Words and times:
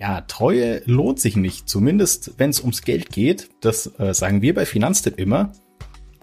ja, 0.00 0.22
Treue 0.22 0.82
lohnt 0.86 1.20
sich 1.20 1.36
nicht, 1.36 1.68
zumindest 1.68 2.32
wenn 2.38 2.48
es 2.48 2.60
ums 2.60 2.82
Geld 2.82 3.10
geht. 3.10 3.50
Das 3.60 3.98
äh, 3.98 4.14
sagen 4.14 4.40
wir 4.40 4.54
bei 4.54 4.64
Finanztipp 4.64 5.18
immer. 5.18 5.52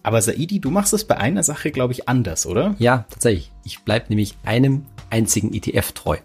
Aber 0.02 0.20
Saidi, 0.22 0.60
du 0.60 0.72
machst 0.72 0.94
es 0.94 1.04
bei 1.04 1.18
einer 1.18 1.44
Sache, 1.44 1.70
glaube 1.70 1.94
ich, 1.94 2.10
anders, 2.10 2.48
oder? 2.48 2.76
Ja, 2.80 3.06
tatsächlich. 3.10 3.52
Ich 3.64 3.82
bleib 3.82 4.10
nämlich 4.10 4.36
einem 4.44 4.86
einzigen 5.12 5.54
ETF 5.54 5.92
treu. 5.92 6.18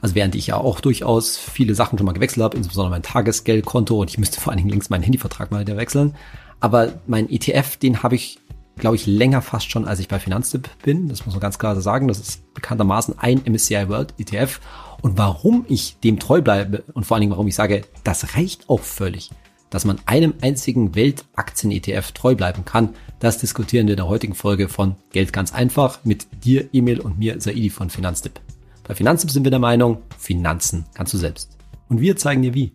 Also 0.00 0.14
während 0.14 0.36
ich 0.36 0.46
ja 0.46 0.58
auch 0.58 0.78
durchaus 0.78 1.36
viele 1.36 1.74
Sachen 1.74 1.98
schon 1.98 2.06
mal 2.06 2.12
gewechselt 2.12 2.44
habe, 2.44 2.56
insbesondere 2.56 2.90
mein 2.90 3.02
Tagesgeldkonto 3.02 4.00
und 4.00 4.08
ich 4.08 4.18
müsste 4.18 4.40
vor 4.40 4.52
allen 4.52 4.58
Dingen 4.58 4.70
links 4.70 4.88
meinen 4.88 5.02
Handyvertrag 5.02 5.50
mal 5.50 5.62
wieder 5.62 5.76
wechseln. 5.76 6.14
Aber 6.60 7.00
mein 7.08 7.28
ETF, 7.28 7.78
den 7.78 8.04
habe 8.04 8.14
ich, 8.14 8.38
glaube 8.76 8.94
ich, 8.94 9.06
länger 9.06 9.42
fast 9.42 9.68
schon, 9.72 9.88
als 9.88 9.98
ich 9.98 10.06
bei 10.06 10.20
Finanztipp 10.20 10.70
bin. 10.84 11.08
Das 11.08 11.26
muss 11.26 11.34
man 11.34 11.40
ganz 11.40 11.58
klar 11.58 11.80
sagen. 11.80 12.06
Das 12.06 12.20
ist 12.20 12.54
bekanntermaßen 12.54 13.18
ein 13.18 13.42
MSCI 13.44 13.88
World 13.88 14.14
ETF. 14.18 14.60
Und 15.02 15.18
warum 15.18 15.66
ich 15.68 15.98
dem 15.98 16.20
treu 16.20 16.40
bleibe 16.40 16.84
und 16.94 17.04
vor 17.04 17.16
allen 17.16 17.22
Dingen, 17.22 17.32
warum 17.32 17.48
ich 17.48 17.56
sage, 17.56 17.82
das 18.04 18.36
reicht 18.36 18.68
auch 18.70 18.80
völlig, 18.80 19.30
dass 19.68 19.84
man 19.84 19.98
einem 20.06 20.34
einzigen 20.40 20.94
Weltaktien-ETF 20.94 22.12
treu 22.12 22.36
bleiben 22.36 22.64
kann, 22.64 22.90
das 23.18 23.38
diskutieren 23.38 23.88
wir 23.88 23.94
in 23.94 23.96
der 23.96 24.08
heutigen 24.08 24.34
Folge 24.34 24.68
von 24.68 24.94
Geld 25.10 25.32
ganz 25.32 25.52
einfach 25.52 26.04
mit 26.04 26.28
dir, 26.44 26.68
Emil 26.72 27.00
und 27.00 27.18
mir, 27.18 27.40
Saidi 27.40 27.68
von 27.68 27.90
Finanztipp. 27.90 28.40
Bei 28.84 28.94
Finanztipp 28.94 29.32
sind 29.32 29.42
wir 29.42 29.50
der 29.50 29.58
Meinung, 29.58 30.02
Finanzen 30.18 30.86
kannst 30.94 31.12
du 31.14 31.18
selbst. 31.18 31.58
Und 31.88 32.00
wir 32.00 32.16
zeigen 32.16 32.42
dir 32.42 32.54
wie. 32.54 32.72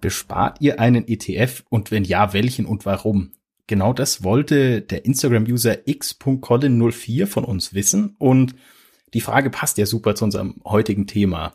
Bespart 0.00 0.60
ihr 0.60 0.80
einen 0.80 1.06
ETF 1.06 1.62
und 1.68 1.92
wenn 1.92 2.02
ja, 2.02 2.32
welchen 2.32 2.66
und 2.66 2.84
warum? 2.84 3.30
Genau 3.70 3.92
das 3.92 4.24
wollte 4.24 4.82
der 4.82 5.04
Instagram-User 5.04 5.86
x.colin04 5.86 7.28
von 7.28 7.44
uns 7.44 7.72
wissen 7.72 8.16
und 8.18 8.56
die 9.14 9.20
Frage 9.20 9.48
passt 9.48 9.78
ja 9.78 9.86
super 9.86 10.16
zu 10.16 10.24
unserem 10.24 10.60
heutigen 10.64 11.06
Thema. 11.06 11.54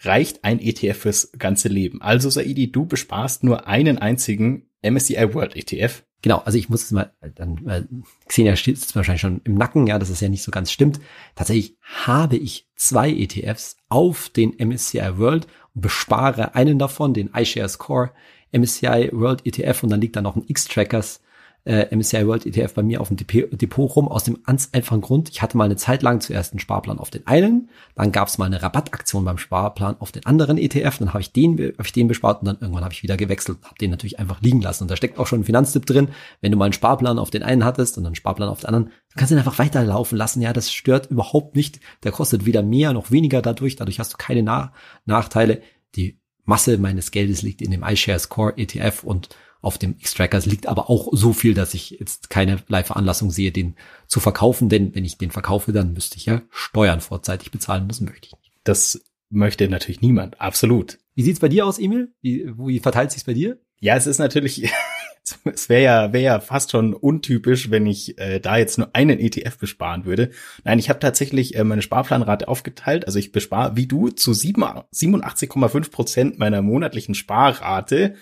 Reicht 0.00 0.42
ein 0.42 0.58
ETF 0.58 0.98
fürs 0.98 1.30
ganze 1.38 1.68
Leben? 1.68 2.02
Also 2.02 2.28
Saidi, 2.28 2.72
du 2.72 2.86
besparst 2.86 3.44
nur 3.44 3.68
einen 3.68 3.98
einzigen 3.98 4.68
MSCI 4.82 5.32
World 5.32 5.54
ETF. 5.54 6.02
Genau, 6.22 6.38
also 6.38 6.58
ich 6.58 6.70
muss 6.70 6.82
es 6.82 6.90
mal, 6.90 7.12
dann, 7.36 7.64
weil 7.64 7.86
Xenia 8.26 8.54
es 8.54 8.96
wahrscheinlich 8.96 9.20
schon 9.20 9.40
im 9.44 9.54
Nacken, 9.54 9.86
ja, 9.86 10.00
dass 10.00 10.10
es 10.10 10.18
ja 10.18 10.28
nicht 10.28 10.42
so 10.42 10.50
ganz 10.50 10.72
stimmt. 10.72 10.98
Tatsächlich 11.36 11.76
habe 11.82 12.34
ich 12.36 12.66
zwei 12.74 13.12
ETFs 13.12 13.76
auf 13.88 14.28
den 14.28 14.56
MSCI 14.58 15.18
World 15.18 15.46
und 15.72 15.82
bespare 15.82 16.56
einen 16.56 16.80
davon, 16.80 17.14
den 17.14 17.30
iShares 17.32 17.78
Core 17.78 18.10
MSCI 18.50 19.10
World 19.12 19.46
ETF 19.46 19.84
und 19.84 19.90
dann 19.90 20.00
liegt 20.00 20.16
da 20.16 20.20
noch 20.20 20.34
ein 20.34 20.44
X-Trackers 20.48 21.20
äh, 21.64 21.94
MSCI 21.94 22.26
World 22.26 22.44
ETF 22.44 22.74
bei 22.74 22.82
mir 22.82 23.00
auf 23.00 23.08
dem 23.08 23.16
Depot 23.16 23.96
rum, 23.96 24.08
aus 24.08 24.24
dem 24.24 24.42
ganz 24.42 24.68
einfachen 24.72 25.00
Grund, 25.00 25.30
ich 25.30 25.40
hatte 25.40 25.56
mal 25.56 25.64
eine 25.64 25.76
Zeit 25.76 26.02
lang 26.02 26.20
zuerst 26.20 26.52
einen 26.52 26.60
Sparplan 26.60 26.98
auf 26.98 27.10
den 27.10 27.26
einen, 27.26 27.70
dann 27.94 28.12
gab 28.12 28.28
es 28.28 28.36
mal 28.36 28.44
eine 28.44 28.62
Rabattaktion 28.62 29.24
beim 29.24 29.38
Sparplan 29.38 29.96
auf 29.98 30.12
den 30.12 30.26
anderen 30.26 30.58
ETF, 30.58 30.98
dann 30.98 31.08
habe 31.08 31.20
ich 31.20 31.32
den, 31.32 31.58
hab 31.78 31.86
ich 31.86 31.92
den 31.92 32.08
bespart 32.08 32.40
und 32.40 32.46
dann 32.46 32.58
irgendwann 32.60 32.84
habe 32.84 32.92
ich 32.92 33.02
wieder 33.02 33.16
gewechselt, 33.16 33.58
habe 33.64 33.78
den 33.80 33.90
natürlich 33.90 34.18
einfach 34.18 34.42
liegen 34.42 34.60
lassen. 34.60 34.84
Und 34.84 34.90
da 34.90 34.96
steckt 34.96 35.18
auch 35.18 35.26
schon 35.26 35.40
ein 35.40 35.44
Finanztipp 35.44 35.86
drin, 35.86 36.08
wenn 36.40 36.52
du 36.52 36.58
mal 36.58 36.66
einen 36.66 36.74
Sparplan 36.74 37.18
auf 37.18 37.30
den 37.30 37.42
einen 37.42 37.64
hattest 37.64 37.96
und 37.96 38.04
einen 38.04 38.14
Sparplan 38.14 38.48
auf 38.48 38.60
den 38.60 38.68
anderen, 38.68 38.86
du 38.86 39.16
kannst 39.16 39.32
ihn 39.32 39.38
einfach 39.38 39.58
weiterlaufen 39.58 40.18
lassen, 40.18 40.42
ja, 40.42 40.52
das 40.52 40.70
stört 40.70 41.10
überhaupt 41.10 41.56
nicht, 41.56 41.80
der 42.02 42.12
kostet 42.12 42.44
weder 42.44 42.62
mehr 42.62 42.92
noch 42.92 43.10
weniger 43.10 43.40
dadurch, 43.40 43.76
dadurch 43.76 43.98
hast 44.00 44.12
du 44.12 44.16
keine 44.18 44.42
Na 44.42 44.72
Nachteile. 45.06 45.62
Die 45.96 46.20
Masse 46.44 46.76
meines 46.76 47.10
Geldes 47.10 47.42
liegt 47.42 47.62
in 47.62 47.70
dem 47.70 47.82
iShares 47.82 48.28
Core 48.28 48.54
ETF 48.58 49.02
und 49.04 49.30
auf 49.64 49.78
dem 49.78 49.96
X-Trackers 49.98 50.46
liegt 50.46 50.66
aber 50.66 50.90
auch 50.90 51.08
so 51.12 51.32
viel, 51.32 51.54
dass 51.54 51.74
ich 51.74 51.90
jetzt 51.90 52.30
keine 52.30 52.58
Veranlassung 52.58 53.30
sehe, 53.30 53.52
den 53.52 53.76
zu 54.06 54.20
verkaufen, 54.20 54.68
denn 54.68 54.94
wenn 54.94 55.04
ich 55.04 55.18
den 55.18 55.30
verkaufe, 55.30 55.72
dann 55.72 55.92
müsste 55.92 56.16
ich 56.16 56.26
ja 56.26 56.42
Steuern 56.50 57.00
vorzeitig 57.00 57.50
bezahlen, 57.50 57.88
das 57.88 58.00
möchte 58.00 58.26
ich 58.26 58.32
nicht. 58.32 58.52
Das 58.64 59.02
möchte 59.30 59.68
natürlich 59.68 60.00
niemand, 60.00 60.40
absolut. 60.40 60.98
Wie 61.14 61.22
sieht's 61.22 61.40
bei 61.40 61.48
dir 61.48 61.66
aus, 61.66 61.78
Emil? 61.78 62.12
Wie, 62.20 62.46
wie 62.56 62.80
verteilt 62.80 63.10
sich's 63.10 63.24
bei 63.24 63.34
dir? 63.34 63.58
Ja, 63.80 63.96
es 63.96 64.06
ist 64.06 64.18
natürlich, 64.18 64.70
es 65.44 65.68
wäre 65.68 65.82
ja, 65.82 66.12
wäre 66.12 66.24
ja 66.24 66.40
fast 66.40 66.70
schon 66.70 66.94
untypisch, 66.94 67.70
wenn 67.70 67.86
ich 67.86 68.18
äh, 68.18 68.40
da 68.40 68.56
jetzt 68.56 68.78
nur 68.78 68.90
einen 68.94 69.18
ETF 69.18 69.58
besparen 69.58 70.04
würde. 70.04 70.30
Nein, 70.64 70.78
ich 70.78 70.88
habe 70.88 71.00
tatsächlich 71.00 71.54
äh, 71.54 71.64
meine 71.64 71.82
Sparplanrate 71.82 72.48
aufgeteilt. 72.48 73.06
Also 73.06 73.18
ich 73.18 73.32
bespare 73.32 73.76
wie 73.76 73.86
du 73.86 74.10
zu 74.10 74.32
87,5 74.32 75.90
Prozent 75.90 76.38
meiner 76.38 76.62
monatlichen 76.62 77.14
Sparrate 77.14 78.14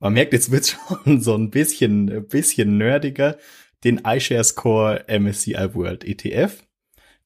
man 0.00 0.12
merkt, 0.12 0.32
jetzt 0.32 0.50
wird 0.50 0.66
schon 1.04 1.20
so 1.20 1.34
ein 1.34 1.50
bisschen, 1.50 2.10
ein 2.10 2.26
bisschen 2.26 2.78
nerdiger, 2.78 3.36
den 3.84 4.02
iShares 4.04 4.54
Core 4.54 5.04
MSCI 5.08 5.74
World 5.74 6.04
ETF 6.04 6.64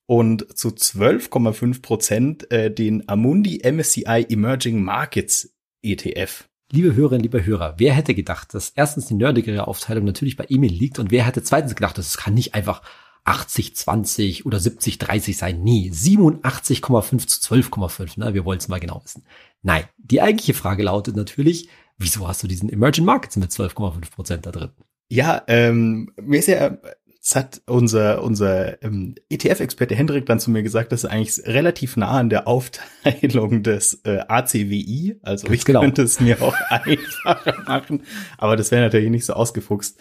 und 0.06 0.56
zu 0.56 0.68
12,5 0.68 1.82
Prozent 1.82 2.50
äh, 2.50 2.70
den 2.70 3.08
Amundi 3.08 3.62
MSCI 3.64 4.26
Emerging 4.28 4.82
Markets 4.82 5.54
ETF. 5.82 6.48
Liebe 6.70 6.94
Hörerinnen, 6.94 7.22
liebe 7.22 7.44
Hörer, 7.44 7.74
wer 7.78 7.92
hätte 7.92 8.14
gedacht, 8.14 8.54
dass 8.54 8.70
erstens 8.70 9.06
die 9.06 9.14
nerdigere 9.14 9.66
Aufteilung 9.68 10.04
natürlich 10.04 10.36
bei 10.36 10.46
Emil 10.48 10.72
liegt 10.72 10.98
und 10.98 11.10
wer 11.10 11.26
hätte 11.26 11.42
zweitens 11.42 11.74
gedacht, 11.74 11.98
das 11.98 12.16
kann 12.16 12.34
nicht 12.34 12.54
einfach 12.54 12.82
80, 13.24 13.76
20 13.76 14.46
oder 14.46 14.58
70, 14.58 14.98
30 14.98 15.36
sein. 15.36 15.62
Nie. 15.62 15.90
87,5 15.90 17.26
zu 17.26 17.54
12,5. 17.54 18.18
Ne? 18.18 18.34
Wir 18.34 18.44
wollen 18.44 18.58
es 18.58 18.68
mal 18.68 18.80
genau 18.80 19.02
wissen. 19.04 19.24
Nein, 19.62 19.84
die 19.98 20.20
eigentliche 20.20 20.54
Frage 20.54 20.82
lautet 20.82 21.14
natürlich, 21.14 21.68
wieso 22.02 22.28
hast 22.28 22.42
du 22.42 22.46
diesen 22.46 22.68
Emerging 22.68 23.04
Markets 23.04 23.36
mit 23.36 23.50
12,5 23.50 24.10
Prozent 24.10 24.46
da 24.46 24.52
drin? 24.52 24.70
Ja, 25.08 25.42
ähm, 25.46 26.12
mir 26.20 26.38
ist 26.38 26.48
ja, 26.48 26.78
es 27.22 27.36
hat 27.36 27.62
unser, 27.66 28.22
unser 28.22 28.82
ähm, 28.82 29.14
ETF-Experte 29.28 29.94
Hendrik 29.94 30.26
dann 30.26 30.40
zu 30.40 30.50
mir 30.50 30.62
gesagt, 30.62 30.90
dass 30.90 31.04
er 31.04 31.10
eigentlich 31.10 31.46
relativ 31.46 31.96
nah 31.96 32.18
an 32.18 32.30
der 32.30 32.48
Aufteilung 32.48 33.62
des 33.62 34.00
äh, 34.04 34.20
ACWI, 34.26 35.20
also 35.22 35.46
Ganz 35.46 35.58
ich 35.58 35.64
genau. 35.64 35.82
könnte 35.82 36.02
es 36.02 36.18
mir 36.18 36.42
auch 36.42 36.56
einfacher 36.68 37.62
machen, 37.66 38.02
aber 38.38 38.56
das 38.56 38.70
wäre 38.70 38.82
natürlich 38.82 39.10
nicht 39.10 39.24
so 39.24 39.34
ausgefuchst. 39.34 40.00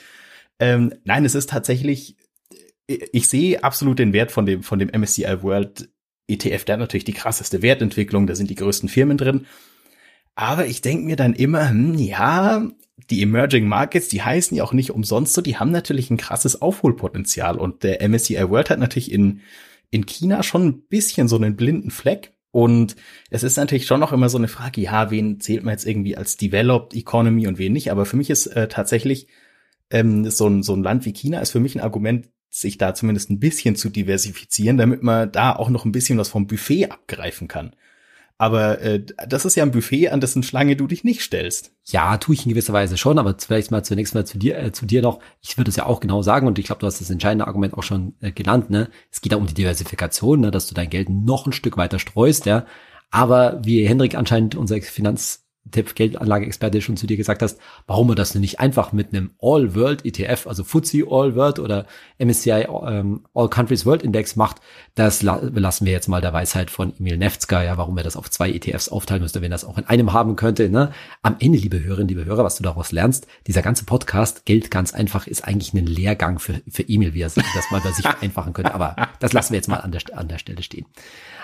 Ähm, 0.60 0.94
nein, 1.04 1.26
es 1.26 1.36
ist 1.36 1.50
tatsächlich, 1.50 2.18
ich 2.88 3.28
sehe 3.28 3.64
absolut 3.64 4.00
den 4.00 4.14
Wert 4.14 4.32
von 4.32 4.46
dem, 4.46 4.64
von 4.64 4.80
dem 4.80 4.90
MSCI 4.90 5.44
World 5.44 5.90
ETF, 6.28 6.66
der 6.66 6.74
hat 6.74 6.80
natürlich 6.80 7.04
die 7.04 7.14
krasseste 7.14 7.62
Wertentwicklung, 7.62 8.26
da 8.26 8.36
sind 8.36 8.50
die 8.50 8.56
größten 8.56 8.90
Firmen 8.90 9.18
drin. 9.18 9.46
Aber 10.36 10.66
ich 10.66 10.82
denke 10.82 11.06
mir 11.06 11.16
dann 11.16 11.34
immer, 11.34 11.70
hm, 11.70 11.96
ja, 11.96 12.68
die 13.10 13.22
Emerging 13.22 13.68
Markets, 13.68 14.08
die 14.08 14.22
heißen 14.22 14.56
ja 14.56 14.64
auch 14.64 14.74
nicht 14.74 14.92
umsonst 14.92 15.34
so, 15.34 15.42
die 15.42 15.58
haben 15.58 15.72
natürlich 15.72 16.10
ein 16.10 16.18
krasses 16.18 16.62
Aufholpotenzial. 16.62 17.58
Und 17.58 17.84
der 17.84 18.08
MSCI 18.08 18.50
World 18.50 18.70
hat 18.70 18.80
natürlich 18.80 19.12
in, 19.12 19.42
in 19.90 20.06
China 20.06 20.44
schon 20.44 20.66
ein 20.68 20.82
bisschen 20.84 21.28
so 21.28 21.36
einen 21.36 21.56
blinden 21.56 21.92
Fleck. 21.92 22.34
Und 22.52 22.96
es 23.30 23.44
ist 23.44 23.58
natürlich 23.58 23.86
schon 23.86 24.02
noch 24.02 24.12
immer 24.12 24.30
so 24.30 24.38
eine 24.38 24.50
Frage, 24.50 24.82
ja, 24.82 25.10
wen 25.10 25.40
zählt 25.40 25.64
man 25.64 25.74
jetzt 25.74 25.86
irgendwie 25.86 26.18
als 26.18 26.38
Developed 26.38 26.94
Economy 26.94 27.48
und 27.48 27.58
wen 27.58 27.74
nicht. 27.74 27.92
Aber 27.92 28.06
für 28.06 28.18
mich 28.18 28.30
ist 28.30 28.48
äh, 28.48 28.68
tatsächlich 28.68 29.28
ähm, 29.90 30.30
so, 30.30 30.48
ein, 30.48 30.64
so 30.64 30.74
ein 30.74 30.84
Land 30.84 31.06
wie 31.06 31.14
China 31.14 31.40
ist 31.40 31.52
für 31.52 31.60
mich 31.60 31.76
ein 31.76 31.82
Argument, 31.82 32.30
sich 32.50 32.78
da 32.78 32.94
zumindest 32.94 33.30
ein 33.30 33.40
bisschen 33.40 33.78
zu 33.78 33.90
diversifizieren, 33.90 34.78
damit 34.78 35.04
man 35.04 35.32
da 35.32 35.56
auch 35.56 35.70
noch 35.70 35.86
ein 35.86 35.94
bisschen 35.94 36.18
was 36.18 36.28
vom 36.28 36.48
Buffet 36.48 36.90
abgreifen 36.90 37.48
kann. 37.48 37.74
Aber 38.42 38.82
äh, 38.82 39.06
das 39.28 39.46
ist 39.46 39.54
ja 39.54 39.62
ein 39.62 39.70
Buffet, 39.70 40.10
an 40.10 40.20
dessen 40.20 40.42
Schlange 40.42 40.76
du 40.76 40.88
dich 40.88 41.04
nicht 41.04 41.22
stellst. 41.22 41.74
Ja, 41.86 42.18
tue 42.18 42.34
ich 42.34 42.44
in 42.44 42.50
gewisser 42.50 42.74
Weise 42.74 42.98
schon, 42.98 43.20
aber 43.20 43.36
vielleicht 43.38 43.70
mal 43.70 43.84
zunächst 43.84 44.16
mal 44.16 44.26
zu 44.26 44.40
dir, 44.40 44.58
äh, 44.58 44.72
zu 44.72 44.88
dir 44.88 45.04
noch. 45.04 45.20
Ich 45.42 45.60
würde 45.60 45.70
es 45.70 45.76
ja 45.76 45.86
auch 45.86 46.00
genau 46.00 46.24
sagen 46.24 46.48
und 46.48 46.58
ich 46.58 46.66
glaube, 46.66 46.80
du 46.80 46.88
hast 46.88 47.00
das 47.00 47.12
entscheidende 47.12 47.46
Argument 47.46 47.76
auch 47.76 47.84
schon 47.84 48.16
äh, 48.20 48.32
genannt. 48.32 48.72
Ne? 48.72 48.90
Es 49.12 49.22
geht 49.22 49.32
da 49.32 49.38
um 49.38 49.46
die 49.46 49.54
Diversifikation, 49.54 50.40
ne? 50.40 50.50
dass 50.50 50.66
du 50.66 50.74
dein 50.74 50.90
Geld 50.90 51.08
noch 51.08 51.46
ein 51.46 51.54
Stück 51.54 51.78
weiter 51.78 52.00
streust. 52.00 52.48
Ja, 52.48 52.66
aber 53.12 53.62
wie 53.64 53.88
Hendrik 53.88 54.16
anscheinend 54.16 54.56
unser 54.56 54.82
Finanz 54.82 55.46
Tipp 55.70 55.94
Geldanlage-Experte 55.96 56.82
schon 56.82 56.98
zu 56.98 57.06
dir 57.06 57.18
gesagt 57.18 57.42
hast, 57.42 57.60
warum 57.86 58.10
wir 58.10 58.16
das 58.16 58.34
nicht 58.34 58.60
einfach 58.60 58.94
mit 58.94 59.14
einem 59.14 59.32
All-World 59.40 60.06
ETF, 60.06 60.48
also 60.48 60.64
FTSE 60.64 61.06
All-World 61.10 61.60
oder 61.60 61.86
MSCI 62.18 62.68
ähm, 62.86 63.26
All 63.34 63.50
Countries 63.50 63.86
World 63.86 64.02
Index 64.02 64.36
macht, 64.36 64.58
das 64.96 65.22
la 65.22 65.40
lassen 65.42 65.86
wir 65.86 65.92
jetzt 65.92 66.08
mal 66.08 66.22
der 66.22 66.34
Weisheit 66.34 66.72
von 66.72 66.94
Emil 66.98 67.18
Nefzger, 67.18 67.64
ja, 67.64 67.78
warum 67.78 67.98
er 67.98 68.04
das 68.04 68.18
auf 68.18 68.30
zwei 68.32 68.52
ETFs 68.52 68.90
aufteilen 68.90 69.22
müsste, 69.22 69.42
wenn 69.42 69.52
das 69.52 69.64
auch 69.64 69.78
in 69.78 69.86
einem 69.86 70.14
haben 70.14 70.36
könnte. 70.36 70.70
Ne? 70.70 70.92
Am 71.22 71.36
Ende, 71.40 71.60
liebe 71.60 71.84
Hörerinnen, 71.84 72.08
liebe 72.08 72.26
Hörer, 72.26 72.44
was 72.44 72.58
du 72.58 72.64
daraus 72.64 72.92
lernst, 72.92 73.28
dieser 73.48 73.62
ganze 73.62 73.86
Podcast, 73.86 74.46
Geld 74.46 74.72
ganz 74.72 74.94
einfach, 74.94 75.28
ist 75.28 75.48
eigentlich 75.48 75.74
ein 75.74 75.86
Lehrgang 75.86 76.40
für, 76.40 76.62
für 76.68 76.88
Emil, 76.88 77.14
wie 77.14 77.22
er 77.22 77.32
das 77.32 77.72
mal 77.72 77.82
bei 77.82 77.92
sich 77.92 78.06
vereinfachen 78.06 78.54
könnte. 78.54 78.74
Aber 78.74 78.96
das 79.20 79.34
lassen 79.34 79.54
wir 79.54 79.58
jetzt 79.58 79.68
mal 79.68 79.78
an 79.78 79.92
der, 79.92 80.02
an 80.16 80.28
der 80.28 80.40
Stelle 80.40 80.64
stehen. 80.64 80.88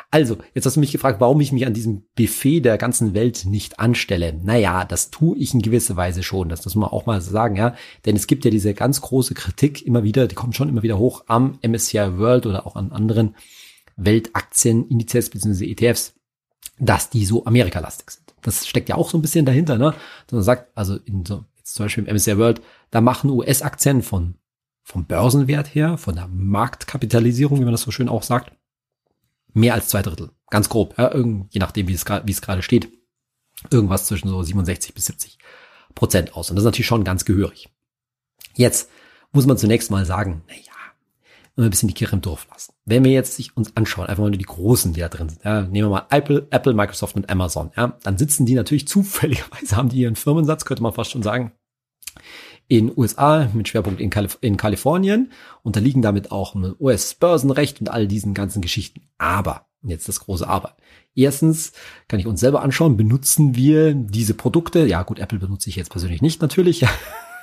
Also, 0.10 0.38
jetzt 0.54 0.66
hast 0.66 0.78
du 0.78 0.80
mich 0.80 0.94
gefragt, 0.94 1.20
warum 1.20 1.42
ich 1.42 1.52
mich 1.52 1.66
an 1.66 1.74
diesem 1.74 2.04
Buffet 2.16 2.62
der 2.62 2.78
ganzen 2.78 3.14
Welt 3.14 3.44
nicht 3.46 3.80
anstelle. 3.80 4.07
Naja, 4.10 4.86
das 4.86 5.12
tue 5.12 5.38
ich 5.38 5.54
in 5.54 5.62
gewisser 5.62 5.96
Weise 5.96 6.24
schon. 6.24 6.50
Das 6.50 6.66
muss 6.66 6.76
man 6.76 6.90
auch 6.90 7.06
mal 7.06 7.22
sagen, 7.22 7.56
ja. 7.56 7.76
Denn 8.06 8.16
es 8.16 8.28
gibt 8.28 8.46
ja 8.46 8.52
diese 8.52 8.74
ganz 8.74 9.02
große 9.02 9.34
Kritik 9.34 9.86
immer 9.86 10.04
wieder, 10.04 10.28
die 10.28 10.36
kommt 10.36 10.56
schon 10.56 10.70
immer 10.70 10.84
wieder 10.84 10.98
hoch 10.98 11.24
am 11.28 11.60
MSCI 11.62 12.18
World 12.18 12.46
oder 12.46 12.66
auch 12.66 12.76
an 12.76 12.92
anderen 12.92 13.36
Weltaktien-Indizes 13.98 15.30
bzw. 15.30 15.72
ETFs, 15.72 16.14
dass 16.80 17.10
die 17.10 17.26
so 17.26 17.46
amerikalastig 17.46 18.12
sind. 18.12 18.34
Das 18.42 18.68
steckt 18.68 18.90
ja 18.90 18.96
auch 18.96 19.10
so 19.10 19.18
ein 19.18 19.22
bisschen 19.22 19.46
dahinter, 19.46 19.78
ne? 19.78 19.94
Dass 20.28 20.34
man 20.34 20.44
sagt, 20.44 20.78
also 20.78 20.96
in 21.06 21.26
so, 21.26 21.44
jetzt 21.58 21.76
zum 21.76 21.86
Beispiel 21.86 22.06
im 22.06 22.16
MSCI 22.16 22.38
World, 22.38 22.62
da 22.92 23.02
machen 23.02 23.30
US-Aktien 23.30 24.04
von, 24.04 24.36
vom 24.84 25.06
Börsenwert 25.06 25.74
her, 25.74 25.98
von 25.98 26.16
der 26.16 26.28
Marktkapitalisierung, 26.28 27.60
wie 27.60 27.66
man 27.66 27.74
das 27.74 27.82
so 27.82 27.92
schön 27.92 28.10
auch 28.10 28.24
sagt, 28.24 28.52
mehr 29.54 29.74
als 29.74 29.90
zwei 29.90 30.02
Drittel 30.02 30.32
Ganz 30.50 30.70
grob, 30.70 30.98
ja, 30.98 31.12
irgend, 31.14 31.54
je 31.54 31.60
nachdem, 31.60 31.90
wie 31.90 31.94
es 31.94 32.06
wie 32.06 32.32
es 32.32 32.42
gerade 32.42 32.62
steht. 32.62 32.90
Irgendwas 33.72 34.06
zwischen 34.06 34.30
so 34.30 34.42
67 34.42 34.94
bis 34.94 35.06
70 35.06 35.38
Prozent 35.96 36.36
aus. 36.36 36.50
Und 36.50 36.56
das 36.56 36.64
ist 36.64 36.68
natürlich 36.68 36.88
schon 36.88 37.04
ganz 37.04 37.26
gehörig. 37.26 37.70
Jetzt 38.56 38.90
muss 39.32 39.46
man 39.46 39.58
zunächst 39.58 39.92
mal 39.92 40.06
sagen, 40.06 40.44
naja, 40.48 40.62
ein 41.58 41.70
bisschen 41.70 41.88
die 41.88 41.96
Kirche 41.96 42.16
im 42.16 42.22
Dorf 42.22 42.48
lassen. 42.52 42.74
Wenn 42.86 43.04
wir 43.04 43.12
jetzt 43.12 43.36
sich 43.36 43.58
uns 43.58 43.76
anschauen, 43.76 44.08
einfach 44.08 44.22
mal 44.22 44.30
nur 44.30 44.38
die 44.38 44.46
Großen, 44.46 44.94
die 44.94 45.00
da 45.00 45.10
drin 45.10 45.30
sind, 45.30 45.44
ja, 45.44 45.62
nehmen 45.64 45.90
wir 45.90 45.96
mal 45.96 46.08
Apple, 46.10 46.48
Apple, 46.52 46.74
Microsoft 46.74 47.16
und 47.16 47.30
Amazon, 47.30 47.72
ja, 47.76 47.98
dann 48.04 48.18
sitzen 48.18 48.46
die 48.46 48.54
natürlich 48.54 48.88
zufälligerweise, 48.88 49.76
haben 49.76 49.90
die 49.90 49.98
ihren 49.98 50.16
Firmensatz, 50.16 50.66
könnte 50.66 50.84
man 50.84 50.94
fast 50.94 51.12
schon 51.12 51.24
sagen, 51.24 51.52
in 52.68 52.92
USA 52.96 53.50
mit 53.54 53.70
Schwerpunkt 53.70 54.02
in, 54.02 54.10
Kalif 54.10 54.38
in 54.42 54.58
Kalifornien, 54.58 55.32
unterliegen 55.64 56.02
damit 56.02 56.32
auch 56.32 56.56
US-Börsenrecht 56.80 57.80
und 57.80 57.90
all 57.90 58.08
diesen 58.08 58.34
ganzen 58.34 58.62
Geschichten. 58.62 59.02
Aber, 59.18 59.67
jetzt 59.84 60.08
das 60.08 60.20
große 60.20 60.48
Aber. 60.48 60.76
Erstens 61.16 61.72
kann 62.08 62.20
ich 62.20 62.28
uns 62.28 62.40
selber 62.40 62.62
anschauen, 62.62 62.98
benutzen 62.98 63.56
wir 63.56 63.94
diese 63.94 64.34
Produkte, 64.34 64.86
ja 64.86 65.04
gut, 65.04 65.20
Apple 65.20 65.40
benutze 65.40 65.70
ich 65.70 65.76
jetzt 65.76 65.92
persönlich 65.92 66.22
nicht 66.22 66.42
natürlich, 66.42 66.86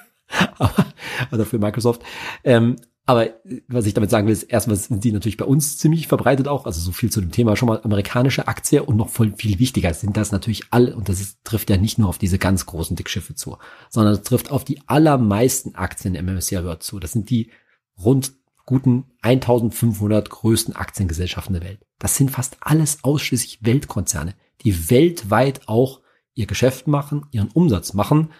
aber 0.59 0.87
also 1.31 1.45
für 1.45 1.59
Microsoft. 1.59 2.03
Ähm, 2.45 2.77
aber 3.07 3.29
was 3.69 3.85
ich 3.85 3.93
damit 3.93 4.09
sagen 4.09 4.27
will, 4.27 4.33
ist 4.33 4.45
erstmal 4.45 4.77
sind 4.77 5.05
die 5.05 5.13
natürlich 5.13 5.37
bei 5.37 5.45
uns 5.45 5.77
ziemlich 5.77 6.09
verbreitet 6.09 6.49
auch. 6.49 6.65
Also 6.65 6.81
so 6.81 6.91
viel 6.91 7.11
zu 7.11 7.21
dem 7.21 7.33
Thema 7.33 7.55
schon 7.55 7.69
mal 7.69 7.83
amerikanische 7.83 8.49
Aktie 8.49 8.83
und 8.83 8.97
noch 8.97 9.11
voll 9.11 9.35
viel 9.37 9.59
wichtiger 9.59 9.93
sind 9.93 10.17
das 10.17 10.33
natürlich 10.33 10.65
alle, 10.71 10.97
und 10.97 11.11
das 11.11 11.21
ist, 11.21 11.45
trifft 11.45 11.69
ja 11.69 11.77
nicht 11.77 11.99
nur 11.99 12.09
auf 12.09 12.17
diese 12.17 12.39
ganz 12.39 12.65
großen 12.65 12.97
Dickschiffe 12.97 13.35
zu, 13.35 13.59
sondern 13.91 14.15
es 14.15 14.23
trifft 14.23 14.51
auf 14.51 14.65
die 14.65 14.81
allermeisten 14.87 15.75
Aktien 15.75 16.15
im 16.15 16.35
MSCI 16.35 16.65
World 16.65 16.83
zu. 16.83 16.99
Das 16.99 17.13
sind 17.13 17.29
die 17.29 17.51
rund 18.03 18.33
guten 18.67 19.05
1500 19.23 20.31
größten 20.31 20.77
Aktiengesellschaften 20.77 21.55
der 21.55 21.65
Welt. 21.65 21.81
Das 21.99 22.17
sind 22.17 22.31
fast 22.31 22.57
alles 22.61 22.99
ausschließlich 23.03 23.61
Weltkonzerne, 23.63 24.35
die 24.63 24.91
weltweit 24.91 25.69
auch 25.69 26.01
ihr 26.35 26.47
Geschäft 26.47 26.87
machen, 26.87 27.27
ihren 27.31 27.51
Umsatz 27.51 27.95
machen 27.95 28.31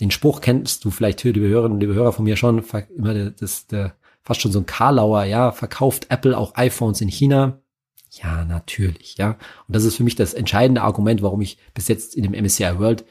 den 0.00 0.10
Spruch 0.10 0.40
kennst 0.40 0.84
du 0.84 0.90
vielleicht, 0.90 1.22
liebe 1.22 1.46
Hörerinnen 1.46 1.74
und 1.74 1.80
liebe 1.80 1.94
Hörer 1.94 2.12
von 2.12 2.24
mir 2.24 2.36
schon, 2.36 2.64
immer 2.96 3.30
das, 3.30 3.66
der, 3.66 3.94
fast 4.22 4.40
schon 4.40 4.52
so 4.52 4.60
ein 4.60 4.66
Karlauer, 4.66 5.24
ja, 5.24 5.52
verkauft 5.52 6.06
Apple 6.08 6.36
auch 6.36 6.56
iPhones 6.56 7.00
in 7.00 7.08
China? 7.08 7.60
Ja, 8.10 8.44
natürlich, 8.44 9.16
ja. 9.16 9.38
Und 9.68 9.76
das 9.76 9.84
ist 9.84 9.96
für 9.96 10.04
mich 10.04 10.16
das 10.16 10.34
entscheidende 10.34 10.82
Argument, 10.82 11.22
warum 11.22 11.40
ich 11.40 11.58
bis 11.72 11.88
jetzt 11.88 12.14
in 12.14 12.24
dem 12.24 12.32
MSCI 12.32 12.78
World 12.78 13.04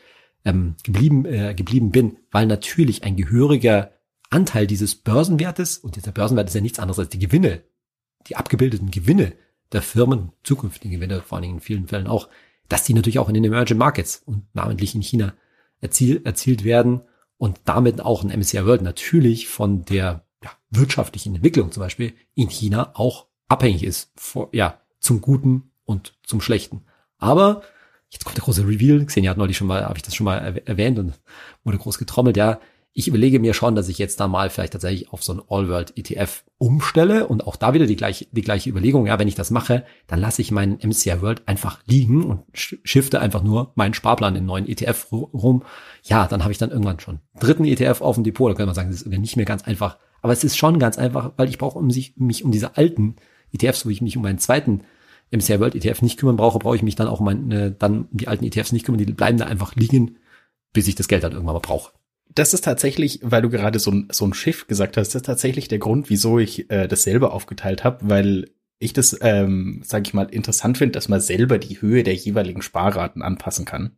ähm, 0.44 0.76
geblieben, 0.84 1.26
äh, 1.26 1.54
geblieben 1.56 1.92
bin, 1.92 2.18
weil 2.30 2.46
natürlich 2.46 3.04
ein 3.04 3.16
gehöriger 3.16 3.92
Anteil 4.32 4.66
dieses 4.66 4.96
Börsenwertes, 4.96 5.78
und 5.78 5.96
dieser 5.96 6.12
Börsenwert 6.12 6.48
ist 6.48 6.56
ja 6.56 6.62
nichts 6.62 6.80
anderes 6.80 7.00
als 7.00 7.10
die 7.10 7.20
Gewinne, 7.20 7.64
die 8.28 8.36
abgebildeten 8.36 8.90
Gewinne 8.90 9.34
der 9.72 9.82
Firmen, 9.82 10.32
zukünftigen 10.44 10.96
Gewinne, 10.96 11.22
vor 11.22 11.38
allen 11.38 11.44
Dingen 11.44 11.56
in 11.56 11.62
vielen 11.62 11.88
Fällen 11.88 12.08
auch, 12.08 12.30
dass 12.70 12.84
die 12.84 12.94
natürlich 12.94 13.20
auch 13.20 13.28
in 13.28 13.34
den 13.34 13.44
Emerging 13.44 13.78
Markets 13.78 14.22
und 14.26 14.46
namentlich 14.54 14.96
in 14.96 15.02
China 15.02 15.34
erziel, 15.82 16.22
erzielt 16.24 16.64
werden 16.64 17.02
und 17.38 17.60
damit 17.66 18.02
auch 18.02 18.24
ein 18.24 18.38
MSCI 18.38 18.66
World 18.66 18.82
natürlich 18.82 19.48
von 19.48 19.84
der 19.86 20.26
ja, 20.44 20.52
wirtschaftlichen 20.70 21.36
Entwicklung 21.36 21.72
zum 21.72 21.82
Beispiel 21.82 22.14
in 22.34 22.50
China 22.50 22.92
auch 22.94 23.28
abhängig 23.50 23.84
ist, 23.84 24.12
vor, 24.16 24.50
ja, 24.54 24.80
zum 25.00 25.20
Guten 25.20 25.72
und 25.84 26.14
zum 26.24 26.40
Schlechten. 26.40 26.86
Aber 27.18 27.64
jetzt 28.10 28.24
kommt 28.24 28.38
der 28.38 28.46
große 28.46 28.66
Reveal. 28.66 29.06
Xenia 29.06 29.32
hat 29.32 29.38
neulich 29.38 29.58
schon 29.58 29.68
mal, 29.68 29.84
habe 29.84 29.98
ich 29.98 30.04
das 30.04 30.16
schon 30.16 30.26
mal 30.26 30.38
erwähnt 30.66 31.00
und 31.00 31.20
wurde 31.64 31.78
groß 31.78 31.98
getrommelt. 31.98 32.38
Ja, 32.38 32.60
ich 32.94 33.08
überlege 33.08 33.40
mir 33.40 33.54
schon, 33.54 33.76
dass 33.76 33.88
ich 33.88 33.98
jetzt 33.98 34.20
da 34.20 34.28
mal 34.28 34.50
vielleicht 34.50 34.74
tatsächlich 34.74 35.14
auf 35.14 35.24
so 35.24 35.34
ein 35.34 35.42
All-World 35.48 35.98
ETF 35.98 36.44
umstelle 36.58 37.26
und 37.28 37.48
auch 37.48 37.56
da 37.56 37.74
wieder 37.74 37.86
die 37.86 37.96
gleiche, 37.96 38.28
die 38.32 38.42
gleiche 38.42 38.70
Überlegung. 38.70 39.08
Ja, 39.08 39.18
wenn 39.18 39.30
ich 39.30 39.36
das 39.36 39.50
mache, 39.50 39.86
dann 40.08 40.20
lasse 40.20 40.42
ich 40.42 40.52
meinen 40.52 40.78
MCI 40.84 41.22
World 41.22 41.48
einfach 41.48 41.80
liegen 41.86 42.24
und 42.26 42.44
shifte 42.54 43.22
einfach 43.22 43.44
nur 43.44 43.72
meinen 43.76 43.94
Sparplan 43.94 44.36
in 44.36 44.46
neuen 44.46 44.68
ETF 44.68 45.08
rum. 45.12 45.64
Ja, 46.04 46.28
dann 46.28 46.44
habe 46.44 46.52
ich 46.52 46.58
dann 46.58 46.72
irgendwann 46.72 47.00
schon 47.00 47.20
dritten 47.40 47.64
ETF 47.64 48.02
auf 48.02 48.16
dem 48.16 48.26
Depot. 48.26 48.50
Da 48.50 48.56
könnte 48.56 48.68
man 48.68 48.76
sagen, 48.76 48.92
das 48.92 49.04
ist 49.04 49.08
nicht 49.08 49.38
mehr 49.38 49.46
ganz 49.46 49.64
einfach. 49.64 49.98
Aber 50.22 50.34
es 50.34 50.44
ist 50.44 50.58
schon 50.58 50.78
ganz 50.78 50.98
einfach, 50.98 51.32
weil 51.38 51.48
ich 51.48 51.58
brauche 51.58 51.80
um 51.80 51.92
sich, 51.92 52.18
mich 52.18 52.44
um 52.44 52.52
diese 52.52 52.76
alten 52.76 53.16
ETFs, 53.54 53.86
wo 53.86 53.90
ich 53.90 54.02
mich 54.02 54.18
um 54.18 54.24
meinen 54.24 54.38
zweiten 54.38 54.82
MCI 55.32 55.62
World 55.62 55.76
ETF 55.76 56.02
nicht 56.02 56.20
kümmern 56.20 56.36
brauche, 56.36 56.60
brauche 56.60 56.76
ich 56.76 56.84
mich 56.84 56.96
dann 56.96 57.08
auch 57.08 57.22
um 57.22 57.26
meine, 57.26 57.72
dann 57.72 58.10
die 58.12 58.28
alten 58.28 58.44
ETFs 58.44 58.74
nicht 58.74 58.86
kümmern. 58.86 59.00
Die 59.00 59.06
bleiben 59.06 59.38
da 59.38 59.46
einfach 59.46 59.76
liegen, 59.76 60.18
bis 60.74 60.90
ich 60.90 60.96
das 60.96 61.08
Geld 61.08 61.24
dann 61.24 61.32
irgendwann 61.32 61.56
mal 61.56 61.60
brauche 61.60 61.94
das 62.36 62.54
ist 62.54 62.64
tatsächlich, 62.64 63.20
weil 63.24 63.42
du 63.42 63.50
gerade 63.50 63.80
so 63.80 63.92
ein, 63.92 64.08
so 64.12 64.26
ein 64.26 64.34
Schiff 64.34 64.68
gesagt 64.68 64.98
hast, 64.98 65.10
das 65.10 65.16
ist 65.16 65.26
tatsächlich 65.26 65.68
der 65.68 65.80
Grund, 65.80 66.10
wieso 66.10 66.40
ich 66.40 66.70
äh, 66.70 66.88
das 66.88 67.04
selber 67.04 67.34
aufgeteilt 67.34 67.84
habe, 67.84 68.10
weil 68.10 68.46
ich 68.80 68.94
das, 68.94 69.18
ähm, 69.22 69.82
sage 69.84 70.04
ich 70.08 70.14
mal, 70.14 70.30
interessant 70.30 70.78
finde, 70.78 70.94
dass 70.94 71.10
man 71.10 71.22
selber 71.22 71.60
die 71.60 71.82
Höhe 71.82 72.04
der 72.04 72.16
jeweiligen 72.16 72.62
Sparraten 72.62 73.22
anpassen 73.22 73.66
kann. 73.66 73.98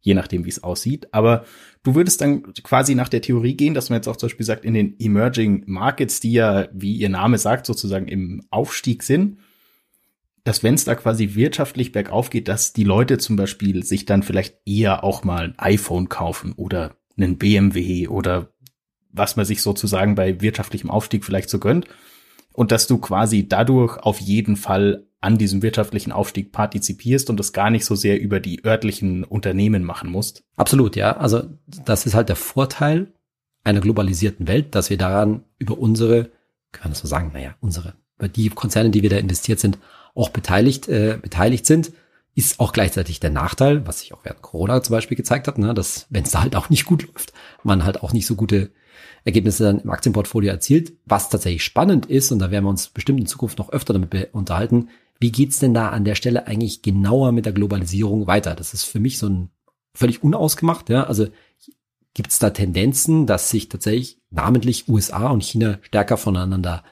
Je 0.00 0.14
nachdem, 0.14 0.44
wie 0.44 0.48
es 0.48 0.64
aussieht. 0.64 1.14
Aber 1.14 1.44
du 1.84 1.94
würdest 1.94 2.20
dann 2.20 2.42
quasi 2.64 2.96
nach 2.96 3.08
der 3.08 3.22
Theorie 3.22 3.56
gehen, 3.56 3.72
dass 3.72 3.88
man 3.88 3.98
jetzt 3.98 4.08
auch 4.08 4.16
zum 4.16 4.28
Beispiel 4.28 4.46
sagt, 4.46 4.64
in 4.64 4.74
den 4.74 4.96
Emerging 4.98 5.62
Markets, 5.66 6.18
die 6.18 6.32
ja, 6.32 6.68
wie 6.72 6.96
ihr 6.96 7.08
Name 7.08 7.38
sagt, 7.38 7.66
sozusagen 7.66 8.08
im 8.08 8.44
Aufstieg 8.50 9.04
sind, 9.04 9.38
dass 10.42 10.64
wenn 10.64 10.74
es 10.74 10.84
da 10.84 10.96
quasi 10.96 11.36
wirtschaftlich 11.36 11.92
bergauf 11.92 12.30
geht, 12.30 12.48
dass 12.48 12.72
die 12.72 12.82
Leute 12.82 13.18
zum 13.18 13.36
Beispiel 13.36 13.84
sich 13.84 14.04
dann 14.04 14.24
vielleicht 14.24 14.56
eher 14.66 15.04
auch 15.04 15.22
mal 15.22 15.44
ein 15.44 15.58
iPhone 15.58 16.08
kaufen 16.08 16.52
oder 16.52 16.96
einen 17.16 17.38
BMW 17.38 18.08
oder 18.08 18.48
was 19.10 19.36
man 19.36 19.44
sich 19.44 19.62
sozusagen 19.62 20.14
bei 20.14 20.40
wirtschaftlichem 20.40 20.90
Aufstieg 20.90 21.24
vielleicht 21.24 21.50
so 21.50 21.58
gönnt. 21.58 21.86
Und 22.52 22.72
dass 22.72 22.86
du 22.86 22.98
quasi 22.98 23.48
dadurch 23.48 23.98
auf 23.98 24.20
jeden 24.20 24.56
Fall 24.56 25.06
an 25.20 25.38
diesem 25.38 25.62
wirtschaftlichen 25.62 26.12
Aufstieg 26.12 26.52
partizipierst 26.52 27.30
und 27.30 27.38
das 27.38 27.52
gar 27.52 27.70
nicht 27.70 27.84
so 27.84 27.94
sehr 27.94 28.20
über 28.20 28.40
die 28.40 28.64
örtlichen 28.64 29.24
Unternehmen 29.24 29.84
machen 29.84 30.10
musst. 30.10 30.42
Absolut, 30.56 30.96
ja. 30.96 31.16
Also 31.16 31.44
das 31.66 32.06
ist 32.06 32.14
halt 32.14 32.28
der 32.28 32.36
Vorteil 32.36 33.12
einer 33.64 33.80
globalisierten 33.80 34.48
Welt, 34.48 34.74
dass 34.74 34.90
wir 34.90 34.98
daran 34.98 35.44
über 35.58 35.78
unsere, 35.78 36.24
kann 36.72 36.84
man 36.84 36.90
das 36.92 36.98
so 36.98 37.06
sagen, 37.06 37.30
naja, 37.32 37.54
unsere, 37.60 37.94
über 38.18 38.28
die 38.28 38.48
Konzerne, 38.48 38.90
die 38.90 39.02
wir 39.02 39.10
da 39.10 39.16
investiert 39.16 39.60
sind, 39.60 39.78
auch 40.14 40.30
beteiligt, 40.30 40.88
äh, 40.88 41.18
beteiligt 41.22 41.66
sind 41.66 41.92
ist 42.34 42.60
auch 42.60 42.72
gleichzeitig 42.72 43.20
der 43.20 43.30
Nachteil, 43.30 43.86
was 43.86 44.00
sich 44.00 44.14
auch 44.14 44.24
während 44.24 44.42
Corona 44.42 44.82
zum 44.82 44.94
Beispiel 44.94 45.16
gezeigt 45.16 45.48
hat, 45.48 45.58
ne, 45.58 45.74
dass 45.74 46.06
wenn 46.10 46.24
es 46.24 46.30
da 46.30 46.42
halt 46.42 46.56
auch 46.56 46.70
nicht 46.70 46.86
gut 46.86 47.06
läuft, 47.06 47.32
man 47.62 47.84
halt 47.84 48.02
auch 48.02 48.12
nicht 48.12 48.26
so 48.26 48.34
gute 48.34 48.70
Ergebnisse 49.24 49.64
dann 49.64 49.80
im 49.80 49.90
Aktienportfolio 49.90 50.50
erzielt. 50.50 50.94
Was 51.04 51.28
tatsächlich 51.28 51.64
spannend 51.64 52.06
ist, 52.06 52.32
und 52.32 52.38
da 52.38 52.50
werden 52.50 52.64
wir 52.64 52.70
uns 52.70 52.88
bestimmt 52.88 53.20
in 53.20 53.26
Zukunft 53.26 53.58
noch 53.58 53.70
öfter 53.70 53.92
damit 53.92 54.34
unterhalten, 54.34 54.88
wie 55.20 55.30
geht's 55.30 55.60
denn 55.60 55.74
da 55.74 55.90
an 55.90 56.04
der 56.04 56.16
Stelle 56.16 56.46
eigentlich 56.46 56.82
genauer 56.82 57.30
mit 57.32 57.46
der 57.46 57.52
Globalisierung 57.52 58.26
weiter? 58.26 58.54
Das 58.54 58.74
ist 58.74 58.84
für 58.84 58.98
mich 58.98 59.18
so 59.18 59.28
ein 59.28 59.50
völlig 59.94 60.24
unausgemacht. 60.24 60.88
Ja? 60.90 61.04
Also 61.04 61.28
gibt's 62.14 62.40
da 62.40 62.50
Tendenzen, 62.50 63.26
dass 63.26 63.48
sich 63.48 63.68
tatsächlich 63.68 64.18
namentlich 64.30 64.88
USA 64.88 65.28
und 65.28 65.44
China 65.44 65.78
stärker 65.82 66.16
voneinander 66.16 66.82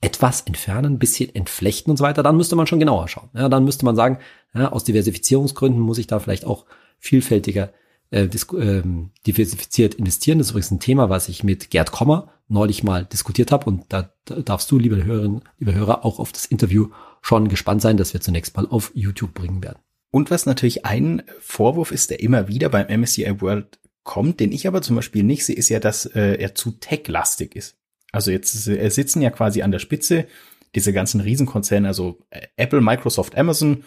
etwas 0.00 0.40
entfernen, 0.40 0.98
bisschen 0.98 1.34
entflechten 1.34 1.90
und 1.90 1.98
so 1.98 2.04
weiter, 2.04 2.22
dann 2.22 2.36
müsste 2.36 2.56
man 2.56 2.66
schon 2.66 2.80
genauer 2.80 3.06
schauen. 3.08 3.28
Ja, 3.34 3.48
dann 3.48 3.64
müsste 3.64 3.84
man 3.84 3.96
sagen, 3.96 4.18
ja, 4.54 4.72
aus 4.72 4.84
Diversifizierungsgründen 4.84 5.80
muss 5.80 5.98
ich 5.98 6.06
da 6.06 6.18
vielleicht 6.18 6.44
auch 6.44 6.66
vielfältiger 6.98 7.72
äh, 8.10 8.28
ähm, 8.58 9.10
diversifiziert 9.26 9.94
investieren. 9.94 10.38
Das 10.38 10.48
ist 10.48 10.50
übrigens 10.50 10.70
ein 10.72 10.80
Thema, 10.80 11.08
was 11.08 11.28
ich 11.28 11.44
mit 11.44 11.70
Gerd 11.70 11.92
Kommer 11.92 12.32
neulich 12.48 12.82
mal 12.82 13.04
diskutiert 13.04 13.52
habe 13.52 13.66
und 13.66 13.84
da, 13.90 14.12
da 14.24 14.40
darfst 14.40 14.70
du, 14.70 14.78
liebe 14.78 15.04
Hörerinnen, 15.04 15.42
liebe 15.58 15.74
Hörer, 15.74 16.04
auch 16.04 16.18
auf 16.18 16.32
das 16.32 16.46
Interview 16.46 16.88
schon 17.22 17.48
gespannt 17.48 17.80
sein, 17.80 17.96
dass 17.96 18.12
wir 18.12 18.20
zunächst 18.20 18.56
mal 18.56 18.66
auf 18.66 18.90
YouTube 18.94 19.34
bringen 19.34 19.62
werden. 19.62 19.78
Und 20.10 20.32
was 20.32 20.46
natürlich 20.46 20.84
ein 20.84 21.22
Vorwurf 21.40 21.92
ist, 21.92 22.10
der 22.10 22.20
immer 22.20 22.48
wieder 22.48 22.68
beim 22.68 22.88
MSCI 23.00 23.40
World 23.40 23.78
kommt, 24.02 24.40
den 24.40 24.50
ich 24.50 24.66
aber 24.66 24.82
zum 24.82 24.96
Beispiel 24.96 25.22
nicht 25.22 25.44
sehe, 25.44 25.54
ist 25.54 25.68
ja, 25.68 25.78
dass 25.78 26.06
äh, 26.06 26.34
er 26.34 26.54
zu 26.56 26.72
tech-lastig 26.72 27.54
ist. 27.54 27.76
Also 28.10 28.32
jetzt 28.32 28.66
äh, 28.66 28.88
sitzen 28.88 29.22
ja 29.22 29.30
quasi 29.30 29.62
an 29.62 29.70
der 29.70 29.78
Spitze 29.78 30.26
diese 30.74 30.92
ganzen 30.92 31.20
Riesenkonzerne, 31.20 31.86
also 31.86 32.18
äh, 32.30 32.46
Apple, 32.56 32.80
Microsoft, 32.80 33.36
Amazon. 33.36 33.84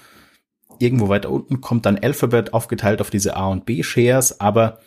Irgendwo 0.83 1.07
weiter 1.07 1.31
unten 1.31 1.61
kommt 1.61 1.85
dann 1.85 1.97
Alphabet 1.97 2.53
aufgeteilt 2.53 2.99
auf 2.99 3.09
diese 3.09 3.37
A 3.37 3.47
und 3.47 3.65
B 3.65 3.83
Shares, 3.83 4.41
aber 4.41 4.79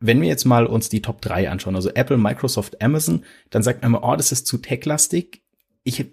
wenn 0.00 0.20
wir 0.20 0.26
jetzt 0.26 0.44
mal 0.44 0.66
uns 0.66 0.88
die 0.88 1.02
Top 1.02 1.22
3 1.22 1.48
anschauen, 1.48 1.76
also 1.76 1.90
Apple, 1.90 2.18
Microsoft, 2.18 2.82
Amazon, 2.82 3.24
dann 3.50 3.62
sagt 3.62 3.82
man 3.82 3.92
immer, 3.92 4.02
oh, 4.02 4.16
das 4.16 4.32
ist 4.32 4.48
zu 4.48 4.58
techlastig. 4.58 5.42
Ich 5.84 6.04